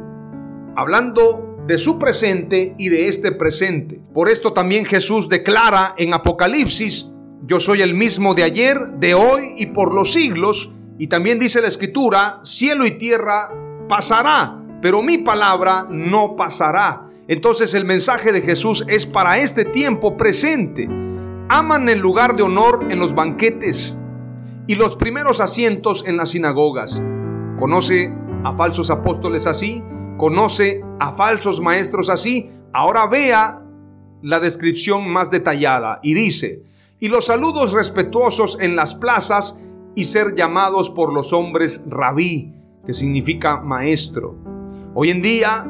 hablando 0.76 1.58
de 1.68 1.78
su 1.78 1.98
presente 1.98 2.76
y 2.78 2.90
de 2.90 3.08
este 3.08 3.32
presente. 3.32 4.00
Por 4.14 4.30
esto 4.30 4.54
también 4.54 4.86
Jesús 4.86 5.30
declara 5.30 5.96
en 5.98 6.14
Apocalipsis, 6.14 7.14
yo 7.48 7.60
soy 7.60 7.82
el 7.82 7.96
mismo 7.96 8.36
de 8.36 8.44
ayer, 8.44 8.78
de 9.00 9.14
hoy 9.14 9.42
y 9.58 9.68
por 9.68 9.94
los 9.94 10.14
siglos, 10.14 10.75
y 10.98 11.08
también 11.08 11.40
dice 11.40 11.62
la 11.62 11.68
escritura, 11.68 12.40
cielo 12.44 12.86
y 12.86 12.92
tierra 12.92 13.50
pasará, 13.90 14.62
pero 14.82 15.02
mi 15.02 15.18
palabra 15.18 15.88
no 15.90 16.36
pasará. 16.36 17.10
Entonces 17.28 17.74
el 17.74 17.86
mensaje 17.86 18.32
de 18.32 18.42
Jesús 18.42 18.86
es 18.88 19.06
para 19.06 19.38
este 19.38 19.66
tiempo 19.66 20.16
presente. 20.16 20.88
Aman 21.50 21.90
el 21.90 22.00
lugar 22.00 22.36
de 22.36 22.44
honor 22.44 22.88
en 22.90 23.00
los 23.00 23.14
banquetes 23.14 24.00
y 24.68 24.76
los 24.76 24.96
primeros 24.96 25.42
asientos 25.42 26.06
en 26.08 26.18
las 26.18 26.30
sinagogas. 26.30 27.04
¿Conoce 27.60 28.14
a 28.44 28.56
falsos 28.56 28.90
apóstoles 28.90 29.48
así? 29.48 29.84
¿Conoce 30.18 30.82
a 31.00 31.14
falsos 31.14 31.62
maestros 31.62 32.10
así? 32.10 32.52
Ahora 32.74 33.08
vea 33.08 33.64
la 34.22 34.40
descripción 34.40 35.10
más 35.10 35.30
detallada 35.30 36.00
y 36.02 36.14
dice, 36.14 36.64
y 37.00 37.10
los 37.10 37.26
saludos 37.26 37.74
respetuosos 37.74 38.58
en 38.62 38.76
las 38.76 38.96
plazas 38.96 39.60
y 39.96 40.04
ser 40.04 40.36
llamados 40.36 40.90
por 40.90 41.14
los 41.14 41.34
hombres 41.34 41.86
rabí, 41.88 42.54
que 42.86 42.94
significa 42.94 43.62
maestro. 43.62 44.36
Hoy 44.94 45.10
en 45.10 45.22
día 45.22 45.66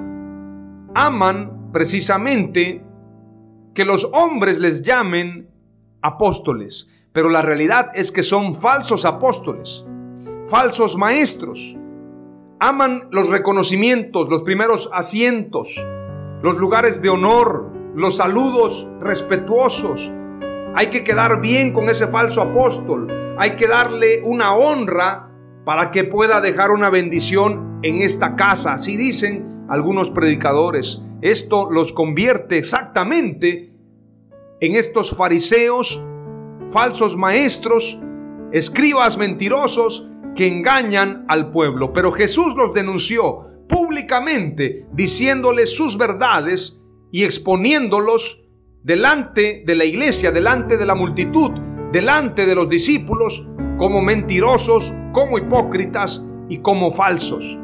aman 0.93 1.69
precisamente 1.71 2.83
que 3.73 3.85
los 3.85 4.09
hombres 4.13 4.59
les 4.59 4.81
llamen 4.81 5.49
apóstoles, 6.01 6.87
pero 7.11 7.29
la 7.29 7.41
realidad 7.41 7.91
es 7.93 8.11
que 8.11 8.23
son 8.23 8.55
falsos 8.55 9.05
apóstoles, 9.05 9.85
falsos 10.47 10.97
maestros. 10.97 11.77
Aman 12.59 13.07
los 13.11 13.29
reconocimientos, 13.29 14.29
los 14.29 14.43
primeros 14.43 14.89
asientos. 14.93 15.85
los 16.41 16.57
lugares 16.57 17.01
de 17.01 17.09
honor, 17.09 17.71
los 17.95 18.17
saludos 18.17 18.87
respetuosos. 18.99 20.11
Hay 20.75 20.87
que 20.87 21.03
quedar 21.03 21.41
bien 21.41 21.73
con 21.73 21.89
ese 21.89 22.05
falso 22.05 22.41
apóstol. 22.41 23.07
Hay 23.37 23.51
que 23.51 23.67
darle 23.67 24.21
una 24.23 24.55
honra 24.55 25.31
para 25.65 25.91
que 25.91 26.03
pueda 26.03 26.39
dejar 26.39 26.71
una 26.71 26.89
bendición 26.89 27.79
en 27.83 28.01
esta 28.01 28.35
casa. 28.35 28.73
Así 28.73 28.95
dicen 28.95 29.65
algunos 29.69 30.11
predicadores. 30.11 31.01
Esto 31.21 31.69
los 31.69 31.91
convierte 31.91 32.57
exactamente 32.57 33.73
en 34.61 34.75
estos 34.75 35.11
fariseos, 35.11 36.01
falsos 36.69 37.17
maestros, 37.17 37.99
escribas 38.51 39.17
mentirosos 39.17 40.07
que 40.35 40.47
engañan 40.47 41.25
al 41.27 41.51
pueblo. 41.51 41.91
Pero 41.91 42.11
Jesús 42.11 42.55
los 42.55 42.73
denunció 42.73 43.41
públicamente, 43.67 44.85
diciéndoles 44.93 45.75
sus 45.75 45.97
verdades 45.97 46.81
y 47.11 47.23
exponiéndolos 47.23 48.45
delante 48.83 49.63
de 49.65 49.75
la 49.75 49.85
iglesia, 49.85 50.31
delante 50.31 50.77
de 50.77 50.85
la 50.85 50.95
multitud, 50.95 51.51
delante 51.95 52.45
de 52.45 52.55
los 52.55 52.69
discípulos, 52.69 53.47
como 53.77 54.01
mentirosos, 54.01 54.93
como 55.13 55.37
hipócritas 55.37 56.27
y 56.49 56.57
como 56.57 56.91
falsos. 56.91 57.57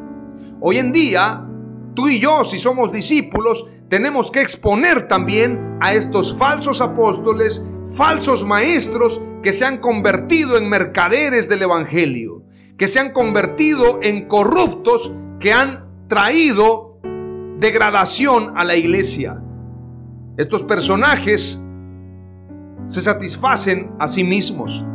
Hoy 0.61 0.77
en 0.77 0.93
día, 0.93 1.45
tú 1.93 2.07
y 2.07 2.17
yo, 2.17 2.45
si 2.45 2.57
somos 2.57 2.93
discípulos, 2.93 3.67
tenemos 3.89 4.31
que 4.31 4.39
exponer 4.39 5.09
también 5.09 5.77
a 5.81 5.93
estos 5.93 6.37
falsos 6.37 6.79
apóstoles, 6.79 7.67
falsos 7.91 8.45
maestros 8.45 9.21
que 9.43 9.51
se 9.51 9.65
han 9.65 9.79
convertido 9.79 10.57
en 10.57 10.69
mercaderes 10.69 11.49
del 11.49 11.63
Evangelio, 11.63 12.43
que 12.77 12.87
se 12.87 13.01
han 13.01 13.11
convertido 13.11 13.99
en 14.01 14.29
corruptos 14.29 15.11
que 15.41 15.51
han 15.51 16.07
traído 16.07 17.01
degradación 17.57 18.53
a 18.55 18.63
la 18.63 18.77
iglesia. 18.77 19.41
Estos 20.37 20.63
personajes 20.63 21.61
se 22.85 23.01
satisfacen 23.01 23.91
a 23.99 24.07
sí 24.07 24.23
mismos 24.23 24.85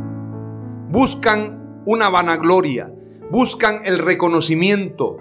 buscan 0.89 1.81
una 1.85 2.09
vanagloria, 2.09 2.91
buscan 3.31 3.81
el 3.85 3.99
reconocimiento, 3.99 5.17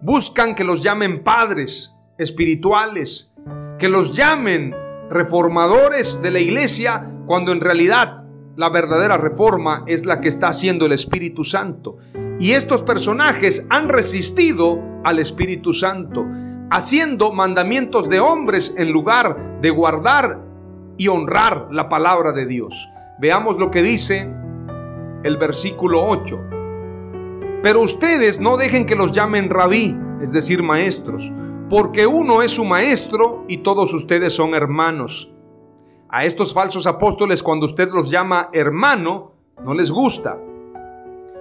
buscan 0.00 0.54
que 0.54 0.64
los 0.64 0.82
llamen 0.82 1.22
padres 1.22 1.96
espirituales, 2.18 3.32
que 3.78 3.88
los 3.88 4.14
llamen 4.14 4.74
reformadores 5.08 6.22
de 6.22 6.30
la 6.30 6.38
iglesia, 6.38 7.12
cuando 7.26 7.52
en 7.52 7.60
realidad 7.60 8.24
la 8.56 8.68
verdadera 8.68 9.16
reforma 9.16 9.84
es 9.86 10.06
la 10.06 10.20
que 10.20 10.28
está 10.28 10.48
haciendo 10.48 10.86
el 10.86 10.92
Espíritu 10.92 11.44
Santo. 11.44 11.96
Y 12.38 12.52
estos 12.52 12.82
personajes 12.82 13.66
han 13.70 13.88
resistido 13.88 14.80
al 15.04 15.18
Espíritu 15.18 15.72
Santo, 15.72 16.26
haciendo 16.70 17.32
mandamientos 17.32 18.08
de 18.08 18.20
hombres 18.20 18.74
en 18.76 18.92
lugar 18.92 19.60
de 19.60 19.70
guardar 19.70 20.49
y 21.00 21.08
honrar 21.08 21.68
la 21.70 21.88
palabra 21.88 22.32
de 22.32 22.44
Dios. 22.44 22.92
Veamos 23.18 23.56
lo 23.56 23.70
que 23.70 23.80
dice 23.80 24.30
el 25.22 25.38
versículo 25.38 26.06
8. 26.06 26.44
Pero 27.62 27.80
ustedes 27.80 28.38
no 28.38 28.58
dejen 28.58 28.84
que 28.84 28.96
los 28.96 29.12
llamen 29.12 29.48
rabí, 29.48 29.96
es 30.20 30.30
decir, 30.30 30.62
maestros, 30.62 31.32
porque 31.70 32.06
uno 32.06 32.42
es 32.42 32.50
su 32.50 32.66
maestro 32.66 33.46
y 33.48 33.62
todos 33.62 33.94
ustedes 33.94 34.34
son 34.34 34.52
hermanos. 34.52 35.32
A 36.10 36.24
estos 36.24 36.52
falsos 36.52 36.86
apóstoles 36.86 37.42
cuando 37.42 37.64
usted 37.64 37.88
los 37.88 38.10
llama 38.10 38.50
hermano, 38.52 39.32
no 39.64 39.72
les 39.72 39.90
gusta. 39.90 40.38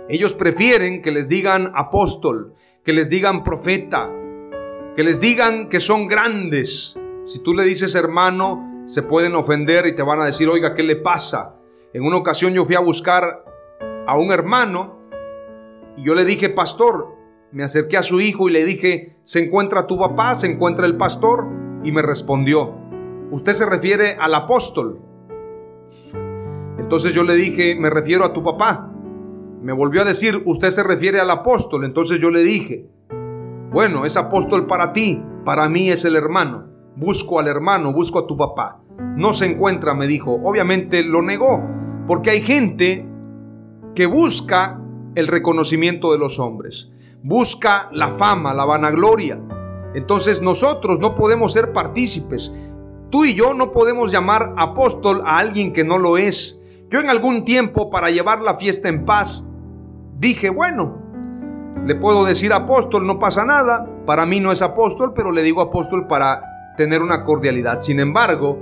Ellos 0.07 0.35
prefieren 0.35 1.01
que 1.01 1.11
les 1.11 1.27
digan 1.27 1.73
apóstol, 1.75 2.53
que 2.85 2.93
les 2.93 3.09
digan 3.09 3.43
profeta, 3.43 4.09
que 4.95 5.03
les 5.03 5.19
digan 5.19 5.67
que 5.67 5.81
son 5.81 6.07
grandes. 6.07 6.97
Si 7.25 7.43
tú 7.43 7.53
le 7.53 7.63
dices 7.63 7.93
hermano, 7.95 8.68
se 8.89 9.03
pueden 9.03 9.35
ofender 9.35 9.85
y 9.85 9.93
te 9.93 10.01
van 10.01 10.19
a 10.19 10.25
decir, 10.25 10.49
oiga, 10.49 10.73
¿qué 10.73 10.81
le 10.81 10.95
pasa? 10.95 11.55
En 11.93 12.03
una 12.03 12.17
ocasión 12.17 12.53
yo 12.53 12.65
fui 12.65 12.73
a 12.73 12.79
buscar 12.79 13.45
a 14.07 14.17
un 14.17 14.31
hermano 14.31 14.97
y 15.95 16.03
yo 16.05 16.15
le 16.15 16.25
dije, 16.25 16.49
pastor, 16.49 17.15
me 17.51 17.63
acerqué 17.63 17.97
a 17.97 18.01
su 18.01 18.19
hijo 18.19 18.49
y 18.49 18.51
le 18.51 18.65
dije, 18.65 19.15
¿se 19.21 19.45
encuentra 19.45 19.85
tu 19.85 19.99
papá? 19.99 20.33
¿Se 20.33 20.47
encuentra 20.47 20.87
el 20.87 20.97
pastor? 20.97 21.47
Y 21.83 21.91
me 21.91 22.01
respondió, 22.01 22.73
usted 23.29 23.51
se 23.51 23.67
refiere 23.67 24.17
al 24.19 24.33
apóstol. 24.33 24.99
Entonces 26.79 27.13
yo 27.13 27.23
le 27.23 27.35
dije, 27.35 27.75
me 27.75 27.91
refiero 27.91 28.25
a 28.25 28.33
tu 28.33 28.43
papá. 28.43 28.91
Me 29.61 29.71
volvió 29.71 30.01
a 30.01 30.05
decir, 30.05 30.41
usted 30.47 30.71
se 30.71 30.81
refiere 30.81 31.19
al 31.19 31.29
apóstol. 31.29 31.85
Entonces 31.85 32.17
yo 32.17 32.31
le 32.31 32.41
dije, 32.41 32.89
bueno, 33.71 34.03
es 34.03 34.17
apóstol 34.17 34.65
para 34.65 34.93
ti, 34.93 35.23
para 35.45 35.69
mí 35.69 35.91
es 35.91 36.05
el 36.05 36.15
hermano. 36.15 36.68
Busco 36.95 37.39
al 37.39 37.47
hermano, 37.47 37.93
busco 37.93 38.19
a 38.19 38.27
tu 38.27 38.35
papá. 38.35 38.81
No 39.15 39.33
se 39.33 39.45
encuentra, 39.45 39.93
me 39.93 40.07
dijo. 40.07 40.39
Obviamente 40.43 41.03
lo 41.03 41.21
negó, 41.21 41.65
porque 42.07 42.31
hay 42.31 42.41
gente 42.41 43.07
que 43.95 44.05
busca 44.05 44.81
el 45.15 45.27
reconocimiento 45.27 46.11
de 46.11 46.19
los 46.19 46.39
hombres, 46.39 46.89
busca 47.23 47.89
la 47.91 48.09
fama, 48.11 48.53
la 48.53 48.65
vanagloria. 48.65 49.39
Entonces 49.93 50.41
nosotros 50.41 50.99
no 50.99 51.15
podemos 51.15 51.53
ser 51.53 51.73
partícipes. 51.73 52.53
Tú 53.09 53.25
y 53.25 53.33
yo 53.33 53.53
no 53.53 53.71
podemos 53.71 54.11
llamar 54.11 54.53
apóstol 54.57 55.23
a 55.25 55.37
alguien 55.39 55.73
que 55.73 55.83
no 55.83 55.97
lo 55.97 56.17
es. 56.17 56.61
Yo 56.89 56.99
en 56.99 57.09
algún 57.09 57.43
tiempo 57.43 57.89
para 57.89 58.09
llevar 58.09 58.41
la 58.41 58.53
fiesta 58.53 58.87
en 58.87 59.05
paz 59.05 59.49
dije, 60.17 60.49
bueno, 60.49 60.97
le 61.85 61.95
puedo 61.95 62.23
decir 62.25 62.53
apóstol, 62.53 63.07
no 63.07 63.17
pasa 63.19 63.45
nada. 63.45 63.87
Para 64.05 64.25
mí 64.25 64.39
no 64.39 64.51
es 64.51 64.61
apóstol, 64.61 65.13
pero 65.15 65.31
le 65.31 65.41
digo 65.41 65.61
apóstol 65.61 66.07
para 66.07 66.48
tener 66.79 67.01
una 67.01 67.25
cordialidad. 67.25 67.81
Sin 67.81 67.99
embargo, 67.99 68.57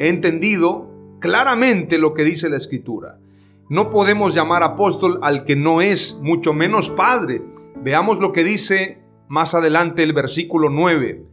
he 0.00 0.08
entendido 0.08 0.90
claramente 1.20 1.96
lo 1.96 2.12
que 2.12 2.24
dice 2.24 2.50
la 2.50 2.56
escritura. 2.56 3.20
No 3.68 3.88
podemos 3.88 4.34
llamar 4.34 4.64
apóstol 4.64 5.20
al 5.22 5.44
que 5.44 5.54
no 5.54 5.80
es, 5.80 6.18
mucho 6.22 6.52
menos 6.54 6.90
padre. 6.90 7.40
Veamos 7.76 8.18
lo 8.18 8.32
que 8.32 8.42
dice 8.42 8.98
más 9.28 9.54
adelante 9.54 10.02
el 10.02 10.12
versículo 10.12 10.70
9. 10.70 11.24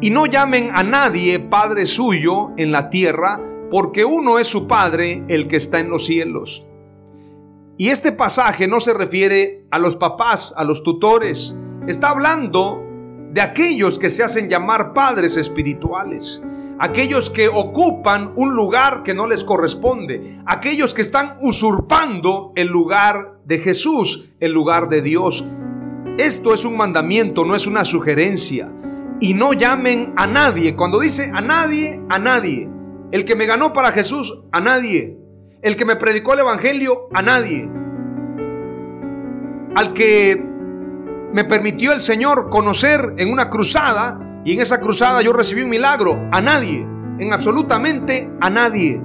Y 0.00 0.08
no 0.08 0.24
llamen 0.24 0.70
a 0.72 0.82
nadie 0.82 1.40
Padre 1.40 1.84
suyo 1.84 2.52
en 2.56 2.72
la 2.72 2.88
tierra, 2.88 3.38
porque 3.70 4.06
uno 4.06 4.38
es 4.38 4.46
su 4.46 4.66
Padre, 4.66 5.24
el 5.28 5.46
que 5.46 5.56
está 5.56 5.78
en 5.78 5.90
los 5.90 6.06
cielos. 6.06 6.64
Y 7.76 7.88
este 7.88 8.12
pasaje 8.12 8.66
no 8.66 8.80
se 8.80 8.94
refiere 8.94 9.66
a 9.70 9.78
los 9.78 9.96
papás, 9.96 10.54
a 10.56 10.64
los 10.64 10.82
tutores. 10.84 11.58
Está 11.86 12.10
hablando 12.10 12.89
de 13.32 13.40
aquellos 13.40 13.98
que 13.98 14.10
se 14.10 14.22
hacen 14.22 14.48
llamar 14.48 14.92
padres 14.92 15.36
espirituales 15.36 16.42
aquellos 16.80 17.28
que 17.28 17.48
ocupan 17.48 18.32
un 18.36 18.54
lugar 18.54 19.02
que 19.02 19.12
no 19.12 19.26
les 19.26 19.44
corresponde, 19.44 20.22
aquellos 20.46 20.94
que 20.94 21.02
están 21.02 21.36
usurpando 21.40 22.52
el 22.56 22.68
lugar 22.68 23.38
de 23.44 23.58
Jesús, 23.58 24.30
el 24.40 24.52
lugar 24.52 24.88
de 24.88 25.02
Dios. 25.02 25.44
Esto 26.16 26.54
es 26.54 26.64
un 26.64 26.78
mandamiento, 26.78 27.44
no 27.44 27.54
es 27.54 27.66
una 27.66 27.84
sugerencia. 27.84 28.72
Y 29.20 29.34
no 29.34 29.52
llamen 29.52 30.14
a 30.16 30.26
nadie. 30.26 30.74
Cuando 30.74 30.98
dice 30.98 31.30
a 31.34 31.42
nadie, 31.42 32.02
a 32.08 32.18
nadie. 32.18 32.68
El 33.12 33.26
que 33.26 33.36
me 33.36 33.44
ganó 33.44 33.74
para 33.74 33.92
Jesús, 33.92 34.44
a 34.50 34.60
nadie. 34.62 35.18
El 35.60 35.76
que 35.76 35.84
me 35.84 35.96
predicó 35.96 36.32
el 36.32 36.40
Evangelio, 36.40 37.08
a 37.12 37.20
nadie. 37.20 37.68
Al 39.74 39.92
que 39.92 40.49
me 41.32 41.44
permitió 41.44 41.92
el 41.92 42.00
Señor 42.00 42.50
conocer 42.50 43.14
en 43.18 43.32
una 43.32 43.50
cruzada, 43.50 44.42
y 44.44 44.54
en 44.54 44.60
esa 44.60 44.80
cruzada 44.80 45.22
yo 45.22 45.32
recibí 45.32 45.62
un 45.62 45.70
milagro. 45.70 46.28
A 46.32 46.40
nadie, 46.40 46.86
en 47.18 47.32
absolutamente 47.32 48.30
a 48.40 48.50
nadie. 48.50 49.00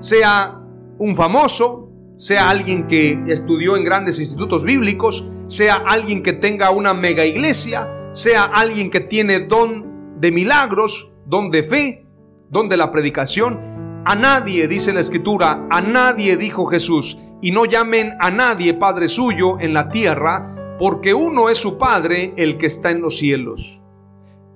Sea 0.00 0.60
un 0.98 1.16
famoso, 1.16 1.90
sea 2.18 2.50
alguien 2.50 2.86
que 2.86 3.22
estudió 3.26 3.76
en 3.76 3.84
grandes 3.84 4.18
institutos 4.18 4.64
bíblicos, 4.64 5.26
sea 5.46 5.76
alguien 5.76 6.22
que 6.22 6.32
tenga 6.32 6.70
una 6.70 6.94
mega 6.94 7.24
iglesia, 7.24 7.88
sea 8.12 8.44
alguien 8.44 8.90
que 8.90 9.00
tiene 9.00 9.40
don 9.40 10.20
de 10.20 10.30
milagros, 10.30 11.12
don 11.26 11.50
de 11.50 11.62
fe, 11.62 12.06
don 12.50 12.68
de 12.68 12.76
la 12.76 12.90
predicación. 12.90 14.02
A 14.04 14.14
nadie, 14.16 14.68
dice 14.68 14.92
la 14.92 15.00
escritura, 15.00 15.66
a 15.70 15.80
nadie 15.80 16.36
dijo 16.36 16.66
Jesús, 16.66 17.18
y 17.40 17.50
no 17.50 17.64
llamen 17.64 18.14
a 18.20 18.30
nadie 18.30 18.74
Padre 18.74 19.08
suyo 19.08 19.58
en 19.60 19.74
la 19.74 19.88
tierra, 19.88 20.54
porque 20.78 21.14
uno 21.14 21.48
es 21.48 21.58
su 21.58 21.78
Padre, 21.78 22.34
el 22.36 22.58
que 22.58 22.66
está 22.66 22.90
en 22.90 23.00
los 23.00 23.18
cielos. 23.18 23.82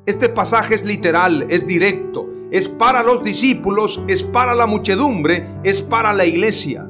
Este 0.07 0.29
pasaje 0.29 0.75
es 0.75 0.85
literal, 0.85 1.47
es 1.49 1.67
directo, 1.67 2.29
es 2.51 2.69
para 2.69 3.03
los 3.03 3.25
discípulos, 3.25 4.03
es 4.09 4.23
para 4.23 4.55
la 4.55 4.67
muchedumbre, 4.67 5.49
es 5.65 5.83
para 5.83 6.13
la 6.13 6.25
iglesia. 6.25 6.89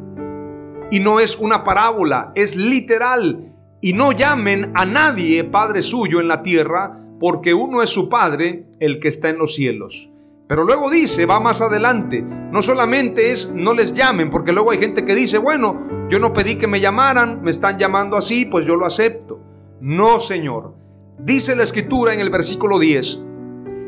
Y 0.90 1.00
no 1.00 1.20
es 1.20 1.38
una 1.38 1.64
parábola, 1.64 2.32
es 2.34 2.56
literal. 2.56 3.54
Y 3.80 3.92
no 3.92 4.12
llamen 4.12 4.72
a 4.74 4.84
nadie 4.84 5.44
Padre 5.44 5.82
suyo 5.82 6.20
en 6.20 6.28
la 6.28 6.42
tierra, 6.42 7.00
porque 7.18 7.54
uno 7.54 7.82
es 7.82 7.90
su 7.90 8.08
Padre, 8.08 8.68
el 8.80 9.00
que 9.00 9.08
está 9.08 9.30
en 9.30 9.38
los 9.38 9.54
cielos. 9.54 10.10
Pero 10.48 10.64
luego 10.64 10.90
dice, 10.90 11.26
va 11.26 11.40
más 11.40 11.60
adelante, 11.60 12.22
no 12.22 12.62
solamente 12.62 13.32
es 13.32 13.52
no 13.52 13.74
les 13.74 13.94
llamen, 13.94 14.30
porque 14.30 14.52
luego 14.52 14.70
hay 14.70 14.78
gente 14.78 15.04
que 15.04 15.14
dice, 15.14 15.38
bueno, 15.38 16.08
yo 16.08 16.20
no 16.20 16.32
pedí 16.32 16.56
que 16.56 16.68
me 16.68 16.80
llamaran, 16.80 17.42
me 17.42 17.50
están 17.50 17.78
llamando 17.78 18.16
así, 18.16 18.44
pues 18.44 18.64
yo 18.64 18.76
lo 18.76 18.86
acepto. 18.86 19.40
No, 19.80 20.20
Señor. 20.20 20.74
Dice 21.18 21.56
la 21.56 21.64
escritura 21.64 22.14
en 22.14 22.20
el 22.20 22.30
versículo 22.30 22.78
10, 22.78 23.24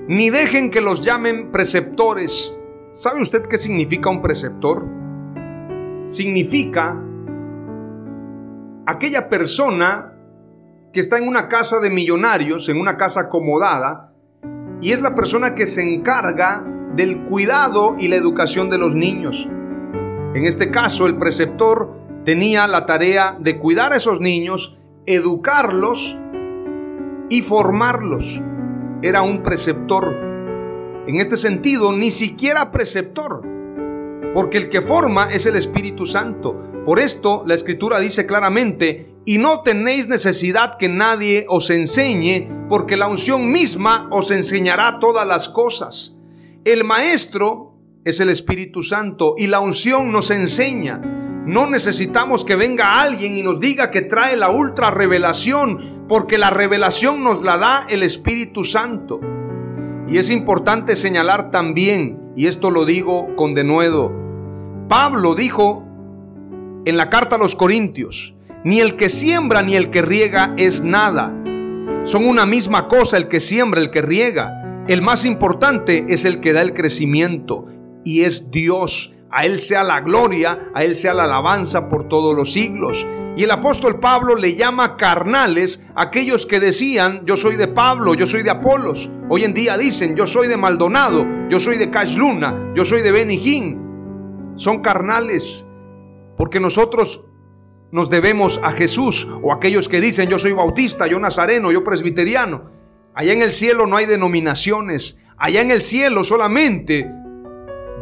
ni 0.08 0.30
dejen 0.30 0.70
que 0.70 0.80
los 0.80 1.02
llamen 1.02 1.52
preceptores. 1.52 2.58
¿Sabe 2.92 3.20
usted 3.20 3.46
qué 3.46 3.58
significa 3.58 4.10
un 4.10 4.22
preceptor? 4.22 4.84
Significa 6.06 7.00
aquella 8.86 9.28
persona 9.28 10.14
que 10.92 11.00
está 11.00 11.18
en 11.18 11.28
una 11.28 11.48
casa 11.48 11.78
de 11.80 11.90
millonarios, 11.90 12.68
en 12.68 12.80
una 12.80 12.96
casa 12.96 13.20
acomodada, 13.20 14.07
y 14.80 14.92
es 14.92 15.00
la 15.00 15.14
persona 15.14 15.54
que 15.54 15.66
se 15.66 15.82
encarga 15.82 16.64
del 16.94 17.24
cuidado 17.24 17.96
y 17.98 18.08
la 18.08 18.16
educación 18.16 18.70
de 18.70 18.78
los 18.78 18.94
niños. 18.94 19.48
En 20.34 20.44
este 20.44 20.70
caso, 20.70 21.06
el 21.06 21.16
preceptor 21.16 21.96
tenía 22.24 22.66
la 22.66 22.86
tarea 22.86 23.36
de 23.40 23.58
cuidar 23.58 23.92
a 23.92 23.96
esos 23.96 24.20
niños, 24.20 24.78
educarlos 25.06 26.18
y 27.28 27.42
formarlos. 27.42 28.42
Era 29.02 29.22
un 29.22 29.42
preceptor. 29.42 30.14
En 31.06 31.16
este 31.16 31.36
sentido, 31.36 31.92
ni 31.92 32.10
siquiera 32.10 32.70
preceptor, 32.70 33.42
porque 34.34 34.58
el 34.58 34.68
que 34.68 34.82
forma 34.82 35.30
es 35.32 35.46
el 35.46 35.56
Espíritu 35.56 36.04
Santo. 36.04 36.84
Por 36.84 37.00
esto 37.00 37.42
la 37.46 37.54
Escritura 37.54 37.98
dice 37.98 38.26
claramente, 38.26 39.14
y 39.28 39.36
no 39.36 39.60
tenéis 39.60 40.08
necesidad 40.08 40.78
que 40.78 40.88
nadie 40.88 41.44
os 41.50 41.68
enseñe, 41.68 42.48
porque 42.66 42.96
la 42.96 43.08
unción 43.08 43.52
misma 43.52 44.08
os 44.10 44.30
enseñará 44.30 45.00
todas 45.00 45.26
las 45.26 45.50
cosas. 45.50 46.16
El 46.64 46.84
Maestro 46.84 47.74
es 48.06 48.20
el 48.20 48.30
Espíritu 48.30 48.82
Santo 48.82 49.34
y 49.36 49.48
la 49.48 49.60
unción 49.60 50.10
nos 50.12 50.30
enseña. 50.30 50.96
No 51.44 51.68
necesitamos 51.68 52.46
que 52.46 52.56
venga 52.56 53.02
alguien 53.02 53.36
y 53.36 53.42
nos 53.42 53.60
diga 53.60 53.90
que 53.90 54.00
trae 54.00 54.34
la 54.34 54.48
ultra 54.48 54.90
revelación, 54.90 56.06
porque 56.08 56.38
la 56.38 56.48
revelación 56.48 57.22
nos 57.22 57.42
la 57.42 57.58
da 57.58 57.86
el 57.90 58.02
Espíritu 58.02 58.64
Santo. 58.64 59.20
Y 60.08 60.16
es 60.16 60.30
importante 60.30 60.96
señalar 60.96 61.50
también, 61.50 62.32
y 62.34 62.46
esto 62.46 62.70
lo 62.70 62.86
digo 62.86 63.36
con 63.36 63.52
denuedo, 63.52 64.10
Pablo 64.88 65.34
dijo 65.34 65.84
en 66.86 66.96
la 66.96 67.10
carta 67.10 67.36
a 67.36 67.38
los 67.38 67.56
Corintios, 67.56 68.38
ni 68.64 68.80
el 68.80 68.96
que 68.96 69.08
siembra 69.08 69.62
ni 69.62 69.76
el 69.76 69.90
que 69.90 70.02
riega 70.02 70.54
es 70.56 70.82
nada. 70.82 71.34
Son 72.04 72.26
una 72.26 72.46
misma 72.46 72.88
cosa 72.88 73.16
el 73.16 73.28
que 73.28 73.40
siembra, 73.40 73.80
el 73.80 73.90
que 73.90 74.02
riega. 74.02 74.84
El 74.88 75.02
más 75.02 75.24
importante 75.24 76.06
es 76.08 76.24
el 76.24 76.40
que 76.40 76.52
da 76.52 76.62
el 76.62 76.74
crecimiento 76.74 77.66
y 78.04 78.22
es 78.22 78.50
Dios. 78.50 79.14
A 79.30 79.44
Él 79.44 79.60
sea 79.60 79.84
la 79.84 80.00
gloria, 80.00 80.70
a 80.74 80.84
Él 80.84 80.96
sea 80.96 81.12
la 81.12 81.24
alabanza 81.24 81.88
por 81.88 82.08
todos 82.08 82.34
los 82.34 82.52
siglos. 82.52 83.06
Y 83.36 83.44
el 83.44 83.50
apóstol 83.52 84.00
Pablo 84.00 84.34
le 84.34 84.56
llama 84.56 84.96
carnales 84.96 85.86
aquellos 85.94 86.46
que 86.46 86.58
decían, 86.58 87.22
yo 87.24 87.36
soy 87.36 87.54
de 87.54 87.68
Pablo, 87.68 88.14
yo 88.14 88.26
soy 88.26 88.42
de 88.42 88.50
Apolos. 88.50 89.10
Hoy 89.28 89.44
en 89.44 89.54
día 89.54 89.78
dicen, 89.78 90.16
yo 90.16 90.26
soy 90.26 90.48
de 90.48 90.56
Maldonado, 90.56 91.24
yo 91.48 91.60
soy 91.60 91.76
de 91.76 91.90
Cash 91.90 92.16
Luna, 92.16 92.72
yo 92.74 92.84
soy 92.84 93.02
de 93.02 93.12
Benijín. 93.12 94.54
Son 94.56 94.80
carnales, 94.80 95.68
porque 96.36 96.58
nosotros 96.58 97.27
nos 97.90 98.11
debemos 98.11 98.61
a 98.62 98.72
Jesús 98.72 99.29
o 99.42 99.53
aquellos 99.53 99.88
que 99.88 100.01
dicen, 100.01 100.29
yo 100.29 100.38
soy 100.38 100.53
bautista, 100.53 101.07
yo 101.07 101.18
nazareno, 101.18 101.72
yo 101.72 101.85
presbiteriano. 101.85 102.70
Allá 103.14 103.33
en 103.33 103.42
el 103.42 103.53
cielo 103.53 103.87
no 103.87 103.96
hay 103.96 104.07
denominaciones. 104.07 105.18
Allá 105.37 105.61
en 105.61 105.70
el 105.70 105.83
cielo 105.83 106.24
solamente 106.24 107.11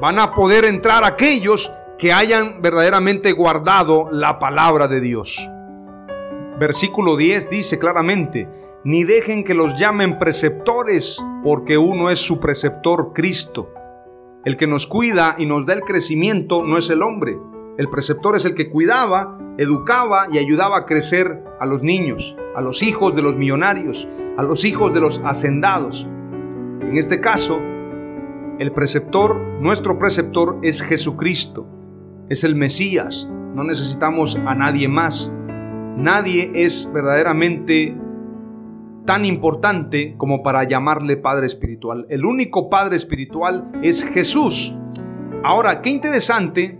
van 0.01 0.19
a 0.19 0.35
poder 0.35 0.65
entrar 0.65 1.05
aquellos 1.05 1.73
que 1.99 2.13
hayan 2.13 2.61
verdaderamente 2.61 3.33
guardado 3.33 4.09
la 4.11 4.39
palabra 4.39 4.89
de 4.89 5.01
Dios. 5.01 5.49
Versículo 6.59 7.17
10 7.17 7.51
dice 7.51 7.79
claramente, 7.79 8.49
ni 8.85 9.05
dejen 9.05 9.45
que 9.45 9.55
los 9.55 9.79
llamen 9.79 10.19
preceptores, 10.19 11.23
porque 11.43 11.79
uno 11.79 12.11
es 12.11 12.19
su 12.19 12.41
preceptor, 12.41 13.13
Cristo. 13.15 13.73
El 14.45 14.57
que 14.57 14.67
nos 14.67 14.87
cuida 14.87 15.37
y 15.39 15.47
nos 15.47 15.67
da 15.67 15.73
el 15.75 15.81
crecimiento 15.81 16.63
no 16.65 16.79
es 16.79 16.89
el 16.91 17.03
hombre. 17.03 17.37
El 17.79 17.91
preceptor 17.91 18.37
es 18.37 18.45
el 18.47 18.55
que 18.55 18.71
cuidaba, 18.71 19.39
educaba 19.59 20.29
y 20.33 20.39
ayudaba 20.39 20.79
a 20.79 20.87
crecer 20.87 21.45
a 21.61 21.67
los 21.67 21.83
niños, 21.83 22.37
a 22.55 22.63
los 22.63 22.83
hijos 22.83 23.15
de 23.15 23.23
los 23.23 23.37
millonarios, 23.37 24.09
a 24.39 24.43
los 24.43 24.65
hijos 24.65 24.95
de 24.95 25.01
los 25.01 25.21
hacendados. 25.25 26.09
En 26.81 26.97
este 26.97 27.21
caso, 27.21 27.61
el 28.59 28.73
preceptor, 28.73 29.37
nuestro 29.61 29.99
preceptor 29.99 30.59
es 30.63 30.81
Jesucristo, 30.81 31.69
es 32.31 32.45
el 32.45 32.55
Mesías, 32.55 33.31
no 33.57 33.65
necesitamos 33.65 34.37
a 34.47 34.55
nadie 34.55 34.87
más. 34.87 35.33
Nadie 35.97 36.53
es 36.55 36.91
verdaderamente 36.93 37.97
tan 39.07 39.25
importante 39.25 40.15
como 40.19 40.43
para 40.43 40.69
llamarle 40.69 41.17
Padre 41.17 41.47
Espiritual. 41.47 42.07
El 42.11 42.27
único 42.27 42.69
Padre 42.69 42.97
Espiritual 42.97 43.71
es 43.83 44.05
Jesús. 44.05 44.79
Ahora, 45.43 45.81
qué 45.81 45.89
interesante 45.89 46.79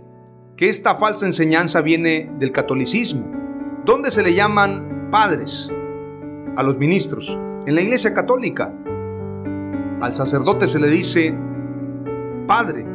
que 0.57 0.67
esta 0.67 0.95
falsa 0.95 1.27
enseñanza 1.27 1.81
viene 1.81 2.31
del 2.39 2.51
catolicismo, 2.51 3.31
donde 3.85 4.09
se 4.09 4.23
le 4.23 4.33
llaman 4.33 5.09
padres 5.11 5.71
a 6.57 6.63
los 6.63 6.79
ministros. 6.79 7.37
En 7.67 7.75
la 7.75 7.81
Iglesia 7.81 8.15
Católica, 8.15 8.73
al 10.01 10.15
sacerdote 10.15 10.65
se 10.67 10.79
le 10.79 10.87
dice 10.87 11.37
Padre. 12.47 12.85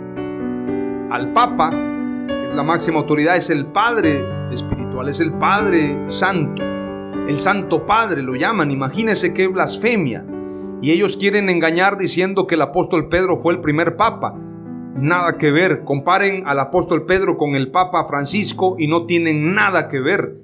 Al 1.11 1.33
Papa, 1.33 1.71
que 1.71 2.45
es 2.45 2.53
la 2.53 2.65
máxima 2.65 2.99
autoridad, 2.99 3.37
es 3.37 3.49
el 3.49 3.67
Padre 3.67 4.25
espiritual, 4.51 5.09
es 5.09 5.21
el 5.21 5.33
Padre 5.33 6.03
Santo. 6.09 6.63
El 6.63 7.37
Santo 7.37 7.87
Padre 7.87 8.23
lo 8.23 8.35
llaman, 8.35 8.73
imagínense 8.73 9.33
qué 9.33 9.47
blasfemia. 9.47 10.27
Y 10.81 10.91
ellos 10.91 11.17
quieren 11.17 11.49
engañar 11.49 11.97
diciendo 11.97 12.49
que 12.49 12.57
el 12.57 12.63
apóstol 12.63 13.09
Pedro 13.09 13.37
fue 13.37 13.53
el 13.53 13.61
primer 13.61 13.95
papa. 13.95 14.35
Nada 14.95 15.39
que 15.39 15.51
ver. 15.51 15.85
Comparen 15.85 16.47
al 16.47 16.59
apóstol 16.61 17.07
Pedro 17.07 17.37
con 17.37 17.55
el 17.55 17.71
papa 17.71 18.05
Francisco 18.05 18.77
y 18.79 18.87
no 18.87 19.07
tienen 19.07 19.55
nada 19.55 19.89
que 19.89 20.01
ver. 20.01 20.41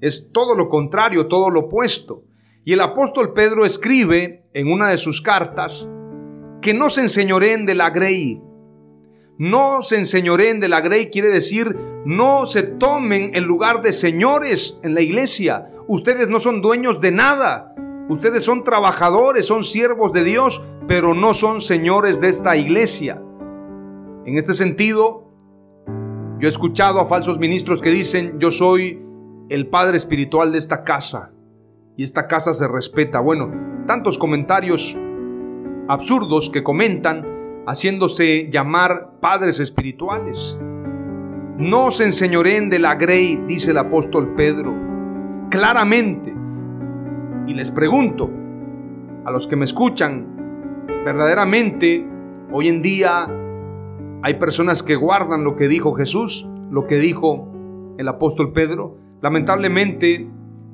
Es 0.00 0.30
todo 0.32 0.54
lo 0.54 0.68
contrario, 0.68 1.26
todo 1.26 1.50
lo 1.50 1.60
opuesto. 1.60 2.24
Y 2.64 2.74
el 2.74 2.80
apóstol 2.80 3.32
Pedro 3.32 3.64
escribe 3.64 4.48
en 4.52 4.70
una 4.70 4.88
de 4.90 4.98
sus 4.98 5.22
cartas, 5.22 5.90
que 6.60 6.74
no 6.74 6.90
se 6.90 7.02
enseñoreen 7.02 7.66
de 7.66 7.74
la 7.74 7.90
grey. 7.90 8.42
No 9.38 9.82
se 9.82 9.98
enseñoreen 9.98 10.60
de 10.60 10.68
la 10.68 10.80
grey 10.80 11.10
quiere 11.10 11.28
decir 11.28 11.76
no 12.04 12.46
se 12.46 12.62
tomen 12.62 13.32
el 13.34 13.44
lugar 13.44 13.82
de 13.82 13.92
señores 13.92 14.80
en 14.82 14.94
la 14.94 15.02
iglesia. 15.02 15.66
Ustedes 15.86 16.30
no 16.30 16.40
son 16.40 16.62
dueños 16.62 17.00
de 17.00 17.12
nada. 17.12 17.74
Ustedes 18.08 18.44
son 18.44 18.64
trabajadores, 18.64 19.46
son 19.46 19.62
siervos 19.62 20.12
de 20.12 20.24
Dios, 20.24 20.64
pero 20.86 21.14
no 21.14 21.34
son 21.34 21.60
señores 21.60 22.20
de 22.20 22.30
esta 22.30 22.56
iglesia. 22.56 23.22
En 24.28 24.36
este 24.36 24.52
sentido, 24.52 25.24
yo 26.38 26.46
he 26.46 26.48
escuchado 26.48 27.00
a 27.00 27.06
falsos 27.06 27.38
ministros 27.38 27.80
que 27.80 27.88
dicen, 27.88 28.38
yo 28.38 28.50
soy 28.50 29.02
el 29.48 29.68
padre 29.68 29.96
espiritual 29.96 30.52
de 30.52 30.58
esta 30.58 30.84
casa 30.84 31.32
y 31.96 32.02
esta 32.02 32.28
casa 32.28 32.52
se 32.52 32.68
respeta. 32.68 33.20
Bueno, 33.20 33.50
tantos 33.86 34.18
comentarios 34.18 34.98
absurdos 35.88 36.50
que 36.50 36.62
comentan 36.62 37.64
haciéndose 37.66 38.50
llamar 38.52 39.18
padres 39.18 39.60
espirituales. 39.60 40.58
No 41.56 41.90
se 41.90 42.04
enseñoreen 42.04 42.68
de 42.68 42.80
la 42.80 42.96
grey, 42.96 43.42
dice 43.46 43.70
el 43.70 43.78
apóstol 43.78 44.34
Pedro, 44.34 44.74
claramente. 45.50 46.34
Y 47.46 47.54
les 47.54 47.70
pregunto 47.70 48.30
a 49.24 49.30
los 49.30 49.46
que 49.46 49.56
me 49.56 49.64
escuchan, 49.64 50.84
verdaderamente 51.02 52.06
hoy 52.52 52.68
en 52.68 52.82
día 52.82 53.26
hay 54.22 54.34
personas 54.34 54.82
que 54.82 54.96
guardan 54.96 55.44
lo 55.44 55.56
que 55.56 55.68
dijo 55.68 55.94
Jesús, 55.94 56.48
lo 56.70 56.86
que 56.86 56.98
dijo 56.98 57.48
el 57.98 58.08
apóstol 58.08 58.52
Pedro. 58.52 58.96
Lamentablemente, 59.20 60.28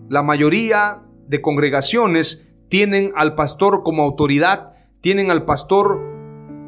la 0.09 0.23
mayoría 0.23 1.03
de 1.29 1.41
congregaciones 1.41 2.49
tienen 2.69 3.13
al 3.17 3.35
pastor 3.35 3.83
como 3.83 4.03
autoridad 4.03 4.75
tienen 5.05 5.31
al 5.31 5.45
pastor 5.45 6.01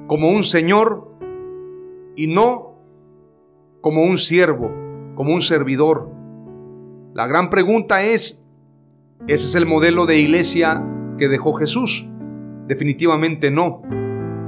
como 0.08 0.28
un 0.28 0.42
señor 0.42 1.10
y 2.16 2.26
no 2.26 2.74
como 3.80 4.02
un 4.02 4.18
siervo, 4.18 4.70
como 5.14 5.32
un 5.32 5.40
servidor. 5.40 6.10
La 7.14 7.26
gran 7.26 7.48
pregunta 7.48 8.02
es, 8.02 8.46
¿ese 9.26 9.46
es 9.46 9.54
el 9.54 9.64
modelo 9.64 10.04
de 10.04 10.18
iglesia 10.18 10.86
que 11.16 11.28
dejó 11.28 11.54
Jesús? 11.54 12.10
Definitivamente 12.66 13.50
no. 13.50 13.80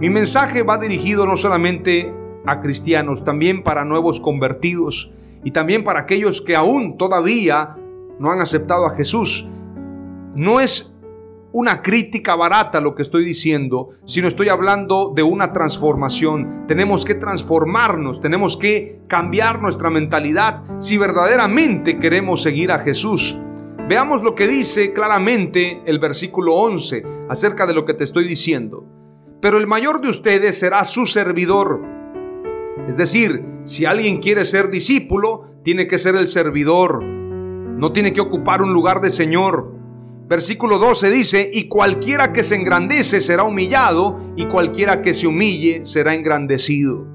Mi 0.00 0.10
mensaje 0.10 0.62
va 0.62 0.78
dirigido 0.78 1.26
no 1.26 1.36
solamente 1.36 2.14
a 2.46 2.60
cristianos, 2.60 3.24
también 3.24 3.64
para 3.64 3.84
nuevos 3.84 4.20
convertidos 4.20 5.12
y 5.42 5.50
también 5.50 5.82
para 5.82 6.00
aquellos 6.00 6.40
que 6.40 6.54
aún 6.54 6.96
todavía 6.96 7.74
no 8.20 8.30
han 8.30 8.40
aceptado 8.40 8.86
a 8.86 8.94
Jesús. 8.94 9.48
No 10.36 10.60
es 10.60 10.94
una 11.50 11.82
crítica 11.82 12.36
barata 12.36 12.80
lo 12.80 12.94
que 12.94 13.02
estoy 13.02 13.24
diciendo, 13.24 13.90
sino 14.04 14.28
estoy 14.28 14.50
hablando 14.50 15.12
de 15.16 15.24
una 15.24 15.52
transformación. 15.52 16.66
Tenemos 16.68 17.04
que 17.04 17.16
transformarnos, 17.16 18.20
tenemos 18.20 18.56
que 18.56 19.00
cambiar 19.08 19.60
nuestra 19.60 19.90
mentalidad 19.90 20.62
si 20.78 20.96
verdaderamente 20.96 21.98
queremos 21.98 22.40
seguir 22.40 22.70
a 22.70 22.78
Jesús. 22.78 23.36
Veamos 23.88 24.22
lo 24.22 24.36
que 24.36 24.46
dice 24.46 24.92
claramente 24.92 25.82
el 25.86 25.98
versículo 25.98 26.54
11 26.54 27.02
acerca 27.28 27.66
de 27.66 27.74
lo 27.74 27.84
que 27.84 27.94
te 27.94 28.04
estoy 28.04 28.28
diciendo. 28.28 28.97
Pero 29.40 29.58
el 29.58 29.66
mayor 29.66 30.00
de 30.00 30.08
ustedes 30.08 30.58
será 30.58 30.84
su 30.84 31.06
servidor. 31.06 31.80
Es 32.88 32.96
decir, 32.96 33.44
si 33.64 33.84
alguien 33.84 34.18
quiere 34.20 34.44
ser 34.44 34.70
discípulo, 34.70 35.60
tiene 35.62 35.86
que 35.86 35.98
ser 35.98 36.16
el 36.16 36.26
servidor. 36.26 37.04
No 37.04 37.92
tiene 37.92 38.12
que 38.12 38.20
ocupar 38.20 38.62
un 38.62 38.72
lugar 38.72 39.00
de 39.00 39.10
Señor. 39.10 39.72
Versículo 40.26 40.78
12 40.78 41.10
dice, 41.10 41.50
y 41.52 41.68
cualquiera 41.68 42.32
que 42.32 42.42
se 42.42 42.56
engrandece 42.56 43.20
será 43.20 43.44
humillado, 43.44 44.32
y 44.36 44.46
cualquiera 44.46 45.02
que 45.02 45.14
se 45.14 45.26
humille 45.26 45.86
será 45.86 46.14
engrandecido. 46.14 47.06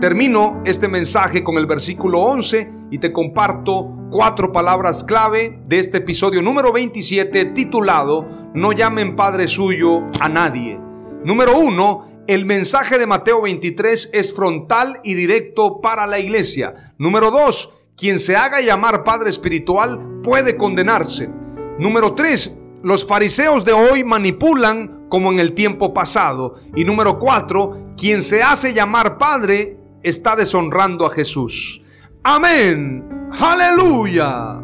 Termino 0.00 0.62
este 0.64 0.88
mensaje 0.88 1.44
con 1.44 1.56
el 1.58 1.66
versículo 1.66 2.20
11 2.20 2.72
y 2.90 2.98
te 2.98 3.12
comparto 3.12 4.08
cuatro 4.10 4.52
palabras 4.52 5.04
clave 5.04 5.60
de 5.66 5.78
este 5.78 5.98
episodio 5.98 6.42
número 6.42 6.72
27 6.72 7.46
titulado 7.46 8.26
No 8.54 8.72
llamen 8.72 9.16
Padre 9.16 9.46
suyo 9.48 10.02
a 10.20 10.28
nadie. 10.28 10.83
Número 11.24 11.58
uno, 11.58 12.24
el 12.26 12.46
mensaje 12.46 12.98
de 12.98 13.06
Mateo 13.06 13.42
23 13.42 14.10
es 14.12 14.34
frontal 14.34 15.00
y 15.02 15.14
directo 15.14 15.80
para 15.80 16.06
la 16.06 16.18
iglesia. 16.18 16.94
Número 16.98 17.30
dos, 17.30 17.74
quien 17.96 18.18
se 18.18 18.36
haga 18.36 18.60
llamar 18.60 19.04
Padre 19.04 19.30
espiritual 19.30 20.20
puede 20.22 20.56
condenarse. 20.56 21.30
Número 21.78 22.14
3. 22.14 22.58
Los 22.82 23.06
fariseos 23.06 23.64
de 23.64 23.72
hoy 23.72 24.04
manipulan 24.04 25.06
como 25.08 25.30
en 25.30 25.38
el 25.38 25.54
tiempo 25.54 25.94
pasado. 25.94 26.56
Y 26.74 26.84
número 26.84 27.18
4. 27.18 27.94
Quien 27.96 28.22
se 28.22 28.42
hace 28.42 28.74
llamar 28.74 29.16
Padre 29.16 29.78
está 30.02 30.36
deshonrando 30.36 31.06
a 31.06 31.10
Jesús. 31.10 31.82
Amén. 32.22 33.28
Aleluya. 33.40 34.63